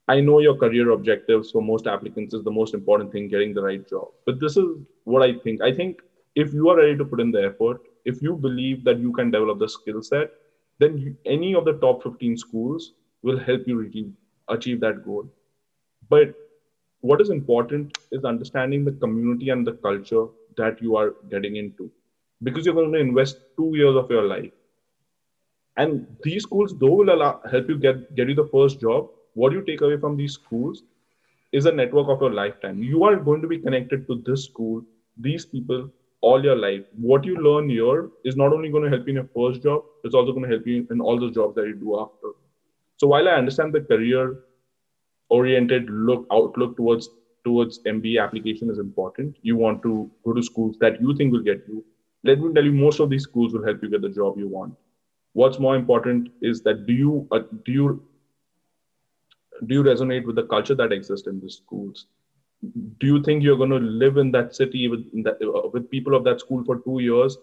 I 0.08 0.22
know 0.22 0.40
your 0.40 0.56
career 0.56 0.92
objectives 0.92 1.52
for 1.52 1.62
most 1.62 1.88
applicants 1.88 2.34
is 2.34 2.44
the 2.44 2.52
most 2.52 2.74
important 2.74 3.12
thing, 3.12 3.28
getting 3.28 3.54
the 3.54 3.64
right 3.64 3.88
job. 3.90 4.10
But 4.26 4.40
this 4.40 4.56
is 4.56 4.66
what 5.04 5.24
I 5.24 5.34
think. 5.40 5.62
I 5.62 5.74
think 5.74 6.02
if 6.36 6.54
you 6.54 6.70
are 6.70 6.78
ready 6.78 6.96
to 6.98 7.06
put 7.06 7.20
in 7.20 7.32
the 7.32 7.44
effort, 7.46 7.82
if 8.08 8.22
you 8.22 8.36
believe 8.36 8.84
that 8.86 9.00
you 9.00 9.12
can 9.12 9.32
develop 9.32 9.60
the 9.60 9.70
skill 9.70 10.02
set, 10.02 10.32
then 10.80 10.98
you, 10.98 11.16
any 11.26 11.54
of 11.56 11.66
the 11.66 11.74
top 11.86 12.04
15 12.04 12.38
schools 12.38 12.94
will 13.22 13.38
help 13.38 13.68
you 13.68 13.82
achieve, 13.82 14.12
achieve 14.50 14.80
that 14.82 15.06
goal. 15.06 15.30
But 16.10 16.34
what 17.02 17.22
is 17.22 17.30
important 17.30 17.98
is 18.12 18.24
understanding 18.26 18.86
the 18.86 18.92
community 18.92 19.50
and 19.50 19.68
the 19.68 19.74
culture 19.74 20.26
that 20.58 20.82
you 20.82 20.96
are 20.96 21.16
getting 21.30 21.58
into 21.58 21.92
because 22.44 22.66
you're 22.66 22.76
going 22.76 22.94
to 22.94 23.00
invest 23.00 23.38
two 23.58 23.72
years 23.76 23.96
of 23.96 24.10
your 24.10 24.24
life. 24.24 24.52
And 25.76 26.08
these 26.24 26.44
schools, 26.44 26.76
though, 26.80 26.94
will 26.94 27.14
allow, 27.14 27.42
help 27.52 27.70
you 27.70 27.78
get, 27.78 28.16
get 28.16 28.30
you 28.30 28.36
the 28.36 28.48
first 28.48 28.80
job. 28.82 29.10
What 29.34 29.54
you 29.54 29.62
take 29.64 29.82
away 29.82 29.98
from 29.98 30.18
these 30.18 30.34
schools 30.34 30.84
is 31.52 31.66
a 31.66 31.72
network 31.72 32.10
of 32.10 32.22
your 32.22 32.34
lifetime. 32.34 32.82
You 32.82 33.04
are 33.04 33.16
going 33.16 33.42
to 33.42 33.48
be 33.48 33.60
connected 33.60 34.08
to 34.08 34.24
this 34.26 34.46
school, 34.46 34.84
these 35.18 35.46
people, 35.46 35.90
all 36.22 36.44
your 36.44 36.56
life. 36.56 36.84
What 37.00 37.26
you 37.26 37.38
learn 37.38 37.70
here 37.70 38.10
is 38.24 38.36
not 38.36 38.54
only 38.54 38.70
going 38.70 38.84
to 38.84 38.90
help 38.90 39.08
you 39.08 39.18
in 39.18 39.24
your 39.24 39.30
first 39.36 39.64
job, 39.64 39.84
it's 40.04 40.16
also 40.16 40.32
going 40.32 40.44
to 40.44 40.50
help 40.50 40.68
you 40.68 40.88
in 40.92 41.02
all 41.02 41.20
the 41.20 41.32
jobs 41.32 41.56
that 41.56 41.68
you 41.68 41.76
do 41.76 42.00
after. 42.00 42.30
So 42.98 43.08
while 43.08 43.28
I 43.28 43.34
understand 43.34 43.74
the 43.74 43.82
career 43.82 44.40
oriented 45.30 45.90
look 45.90 46.26
outlook 46.32 46.78
towards 46.78 47.10
towards 47.44 47.80
MBA 47.86 48.22
application 48.22 48.70
is 48.70 48.78
important, 48.80 49.38
you 49.42 49.56
want 49.56 49.82
to 49.84 50.10
go 50.26 50.34
to 50.34 50.44
schools 50.44 50.78
that 50.80 51.02
you 51.02 51.16
think 51.16 51.32
will 51.32 51.44
get 51.44 51.64
you 51.68 51.84
let 52.24 52.40
me 52.40 52.54
tell 52.54 52.66
you, 52.66 52.74
most 52.74 53.00
of 53.00 53.10
these 53.10 53.24
schools 53.24 53.54
will 53.54 53.64
help 53.64 53.82
you 53.82 53.90
get 53.90 54.02
the 54.02 54.10
job 54.10 54.38
you 54.38 54.48
want. 54.48 54.74
What's 55.34 55.60
more 55.60 55.76
important 55.76 56.30
is 56.42 56.62
that 56.64 56.86
do 56.86 56.94
you 56.94 57.28
uh, 57.32 57.40
do 57.66 57.72
you 57.72 58.04
do 59.66 59.76
you 59.76 59.84
resonate 59.84 60.26
with 60.26 60.36
the 60.36 60.44
culture 60.44 60.76
that 60.76 60.92
exists 60.92 61.28
in 61.28 61.40
these 61.40 61.56
schools? 61.56 62.08
Do 62.62 63.08
you 63.08 63.24
think 63.24 63.44
you're 63.44 63.58
going 63.58 63.70
to 63.70 63.78
live 63.78 64.18
in 64.18 64.32
that 64.32 64.56
city 64.56 64.88
with 64.88 65.12
that, 65.24 65.38
uh, 65.42 65.70
with 65.70 65.90
people 65.92 66.16
of 66.16 66.24
that 66.24 66.40
school 66.40 66.64
for 66.66 66.80
two 66.80 67.00
years 67.00 67.38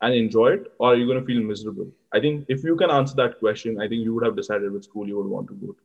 and 0.00 0.14
enjoy 0.14 0.48
it, 0.48 0.72
or 0.78 0.92
are 0.92 0.96
you 0.96 1.06
going 1.06 1.20
to 1.20 1.24
feel 1.24 1.42
miserable? 1.42 1.90
I 2.12 2.20
think 2.20 2.46
if 2.48 2.64
you 2.64 2.76
can 2.76 2.90
answer 2.90 3.14
that 3.16 3.38
question, 3.38 3.80
I 3.80 3.88
think 3.88 4.02
you 4.04 4.14
would 4.14 4.24
have 4.24 4.36
decided 4.36 4.72
which 4.72 4.84
school 4.84 5.06
you 5.06 5.16
would 5.18 5.26
want 5.26 5.48
to 5.48 5.54
go 5.54 5.72
to. 5.72 5.76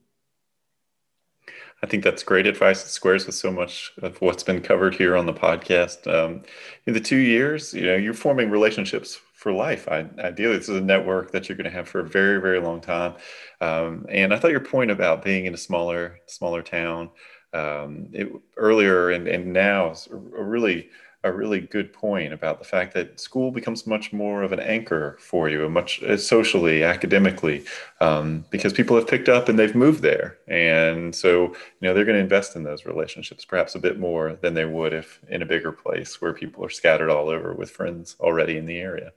I 1.84 1.88
think 1.88 2.04
that's 2.04 2.24
great 2.24 2.46
advice. 2.46 2.86
It 2.86 2.90
squares 2.90 3.26
with 3.26 3.36
so 3.36 3.52
much 3.52 3.92
of 4.02 4.22
what's 4.22 4.44
been 4.44 4.62
covered 4.62 4.96
here 4.96 5.18
on 5.18 5.26
the 5.26 5.34
podcast. 5.34 6.06
Um, 6.12 6.44
in 6.86 6.94
the 6.94 7.00
two 7.00 7.18
years, 7.18 7.74
you 7.74 7.86
know, 7.86 7.96
you're 7.96 8.14
forming 8.14 8.52
relationships 8.52 9.20
for 9.34 9.52
life. 9.52 9.88
I, 9.90 10.06
ideally, 10.20 10.58
this 10.58 10.70
is 10.70 10.78
a 10.78 10.82
network 10.82 11.32
that 11.32 11.50
you're 11.50 11.58
going 11.58 11.70
to 11.70 11.76
have 11.76 11.90
for 11.90 12.02
a 12.02 12.08
very, 12.08 12.40
very 12.40 12.60
long 12.60 12.82
time. 12.82 13.16
Um, 13.60 14.06
and 14.10 14.32
I 14.32 14.38
thought 14.38 14.52
your 14.52 14.60
point 14.60 14.92
about 14.92 15.24
being 15.24 15.48
in 15.48 15.56
a 15.56 15.58
smaller, 15.58 16.20
smaller 16.28 16.62
town 16.62 17.10
um, 17.54 18.08
it, 18.14 18.32
earlier 18.58 19.12
and, 19.12 19.28
and 19.28 19.52
now 19.52 19.94
a 20.12 20.44
really 20.44 20.90
a 21.24 21.32
really 21.32 21.62
good 21.62 21.94
point 21.94 22.34
about 22.34 22.58
the 22.58 22.66
fact 22.66 22.94
that 22.96 23.20
school 23.20 23.52
becomes 23.52 23.86
much 23.86 24.12
more 24.12 24.42
of 24.42 24.52
an 24.52 24.60
anchor 24.60 25.18
for 25.20 25.50
you, 25.50 25.64
and 25.64 25.74
much 25.74 26.02
uh, 26.04 26.18
socially, 26.18 26.84
academically, 26.84 27.64
um, 28.00 28.44
because 28.50 28.74
people 28.74 28.96
have 28.96 29.08
picked 29.08 29.30
up 29.30 29.48
and 29.48 29.60
they've 29.60 29.76
moved 29.76 30.02
there, 30.02 30.38
and 30.48 31.14
so 31.14 31.44
you 31.44 31.56
know 31.82 31.94
they're 31.94 32.06
going 32.06 32.18
to 32.18 32.24
invest 32.24 32.56
in 32.56 32.64
those 32.64 32.86
relationships 32.86 33.46
perhaps 33.46 33.76
a 33.76 33.80
bit 33.80 34.00
more 34.00 34.38
than 34.42 34.54
they 34.56 34.66
would 34.66 34.94
if 34.94 35.20
in 35.30 35.44
a 35.44 35.46
bigger 35.46 35.72
place 35.72 36.20
where 36.22 36.34
people 36.34 36.66
are 36.66 36.70
scattered 36.70 37.12
all 37.12 37.30
over 37.30 37.54
with 37.54 37.70
friends 37.70 38.16
already 38.20 38.58
in 38.58 38.66
the 38.66 38.80
area. 38.80 39.12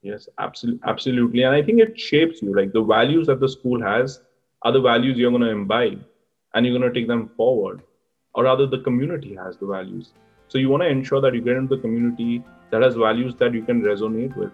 Yes, 0.00 0.28
absolutely, 0.38 0.80
absolutely, 0.88 1.42
and 1.42 1.54
I 1.54 1.62
think 1.62 1.80
it 1.80 2.00
shapes 2.00 2.40
you. 2.40 2.56
Like 2.56 2.72
the 2.72 2.82
values 2.82 3.26
that 3.26 3.40
the 3.40 3.48
school 3.48 3.82
has 3.82 4.22
are 4.62 4.72
the 4.72 4.80
values 4.80 5.18
you're 5.18 5.30
going 5.30 5.42
to 5.42 5.50
imbibe, 5.50 6.02
and 6.58 6.66
you're 6.66 6.76
going 6.76 6.92
to 6.92 7.00
take 7.00 7.06
them 7.06 7.30
forward, 7.36 7.82
or 8.34 8.42
rather, 8.42 8.66
the 8.66 8.80
community 8.80 9.36
has 9.36 9.56
the 9.58 9.66
values 9.66 10.10
so 10.48 10.56
you 10.56 10.70
want 10.70 10.82
to 10.82 10.88
ensure 10.88 11.20
that 11.20 11.34
you 11.34 11.42
get 11.42 11.56
into 11.56 11.76
the 11.76 11.82
community 11.82 12.42
that 12.70 12.82
has 12.82 12.94
values 12.94 13.34
that 13.36 13.52
you 13.52 13.62
can 13.62 13.82
resonate 13.82 14.34
with. 14.34 14.50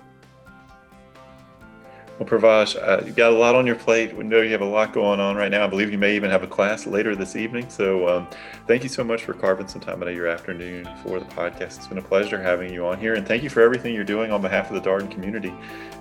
Well, 2.18 2.28
Pravaj, 2.28 2.76
uh, 2.76 3.04
you've 3.04 3.16
got 3.16 3.32
a 3.32 3.36
lot 3.36 3.56
on 3.56 3.66
your 3.66 3.74
plate. 3.74 4.14
We 4.14 4.22
know 4.22 4.40
you 4.40 4.50
have 4.52 4.60
a 4.60 4.66
lot 4.66 4.92
going 4.92 5.18
on 5.18 5.34
right 5.34 5.50
now. 5.50 5.64
I 5.64 5.66
believe 5.66 5.90
you 5.90 5.98
may 5.98 6.14
even 6.14 6.30
have 6.30 6.44
a 6.44 6.46
class 6.46 6.86
later 6.86 7.16
this 7.16 7.34
evening. 7.34 7.68
So, 7.68 8.08
um, 8.08 8.28
thank 8.68 8.84
you 8.84 8.88
so 8.88 9.02
much 9.02 9.24
for 9.24 9.34
carving 9.34 9.66
some 9.66 9.80
time 9.80 10.00
out 10.00 10.08
of 10.08 10.14
your 10.14 10.28
afternoon 10.28 10.88
for 11.02 11.18
the 11.18 11.24
podcast. 11.26 11.78
It's 11.78 11.88
been 11.88 11.98
a 11.98 12.02
pleasure 12.02 12.40
having 12.40 12.72
you 12.72 12.86
on 12.86 13.00
here. 13.00 13.14
And 13.14 13.26
thank 13.26 13.42
you 13.42 13.50
for 13.50 13.62
everything 13.62 13.96
you're 13.96 14.04
doing 14.04 14.30
on 14.30 14.42
behalf 14.42 14.70
of 14.70 14.80
the 14.80 14.88
Darden 14.88 15.10
community 15.10 15.52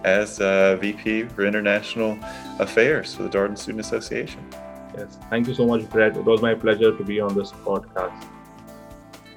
as 0.03 0.39
uh, 0.39 0.75
VP 0.75 1.23
for 1.23 1.45
International 1.45 2.17
Affairs 2.59 3.15
for 3.15 3.23
the 3.23 3.29
Darden 3.29 3.57
Student 3.57 3.83
Association. 3.83 4.47
Yes, 4.97 5.17
thank 5.29 5.47
you 5.47 5.53
so 5.53 5.65
much, 5.65 5.89
Brett. 5.89 6.15
It 6.15 6.23
was 6.23 6.41
my 6.41 6.53
pleasure 6.53 6.95
to 6.95 7.03
be 7.03 7.19
on 7.19 7.35
this 7.35 7.51
podcast. 7.51 8.25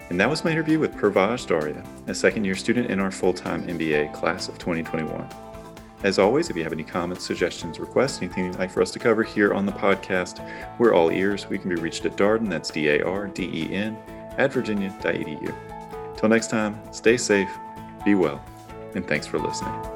And 0.09 0.21
that 0.21 0.31
was 0.31 0.45
my 0.45 0.53
interview 0.53 0.79
with 0.79 0.95
Pravaj 0.95 1.47
Daria, 1.47 1.85
a 2.07 2.15
second 2.15 2.45
year 2.45 2.55
student 2.55 2.91
in 2.91 3.01
our 3.01 3.11
full 3.11 3.33
time 3.33 3.67
MBA 3.67 4.13
class 4.13 4.49
of 4.49 4.59
2021. 4.59 5.29
As 6.03 6.19
always, 6.19 6.51
if 6.51 6.57
you 6.57 6.63
have 6.63 6.73
any 6.73 6.85
comments, 6.85 7.25
suggestions, 7.25 7.81
requests, 7.81 8.19
anything 8.23 8.45
you'd 8.45 8.59
like 8.59 8.71
for 8.71 8.83
us 8.83 8.91
to 8.93 8.99
cover 8.99 9.23
here 9.23 9.55
on 9.55 9.67
the 9.67 9.73
podcast, 9.73 10.47
we're 10.79 10.95
all 10.95 11.11
ears. 11.11 11.49
We 11.49 11.59
can 11.59 11.71
be 11.71 11.77
reached 11.77 12.05
at 12.05 12.17
Darden, 12.17 12.49
that's 12.49 12.71
D 12.71 12.89
A 12.89 13.05
R 13.05 13.27
D 13.27 13.51
E 13.53 13.75
N, 13.75 13.97
at 14.37 14.53
virginia.edu. 14.53 16.17
Till 16.17 16.29
next 16.29 16.51
time, 16.51 16.81
stay 16.93 17.17
safe, 17.17 17.51
be 18.05 18.15
well, 18.15 18.45
and 18.95 19.07
thanks 19.07 19.27
for 19.27 19.39
listening. 19.39 19.96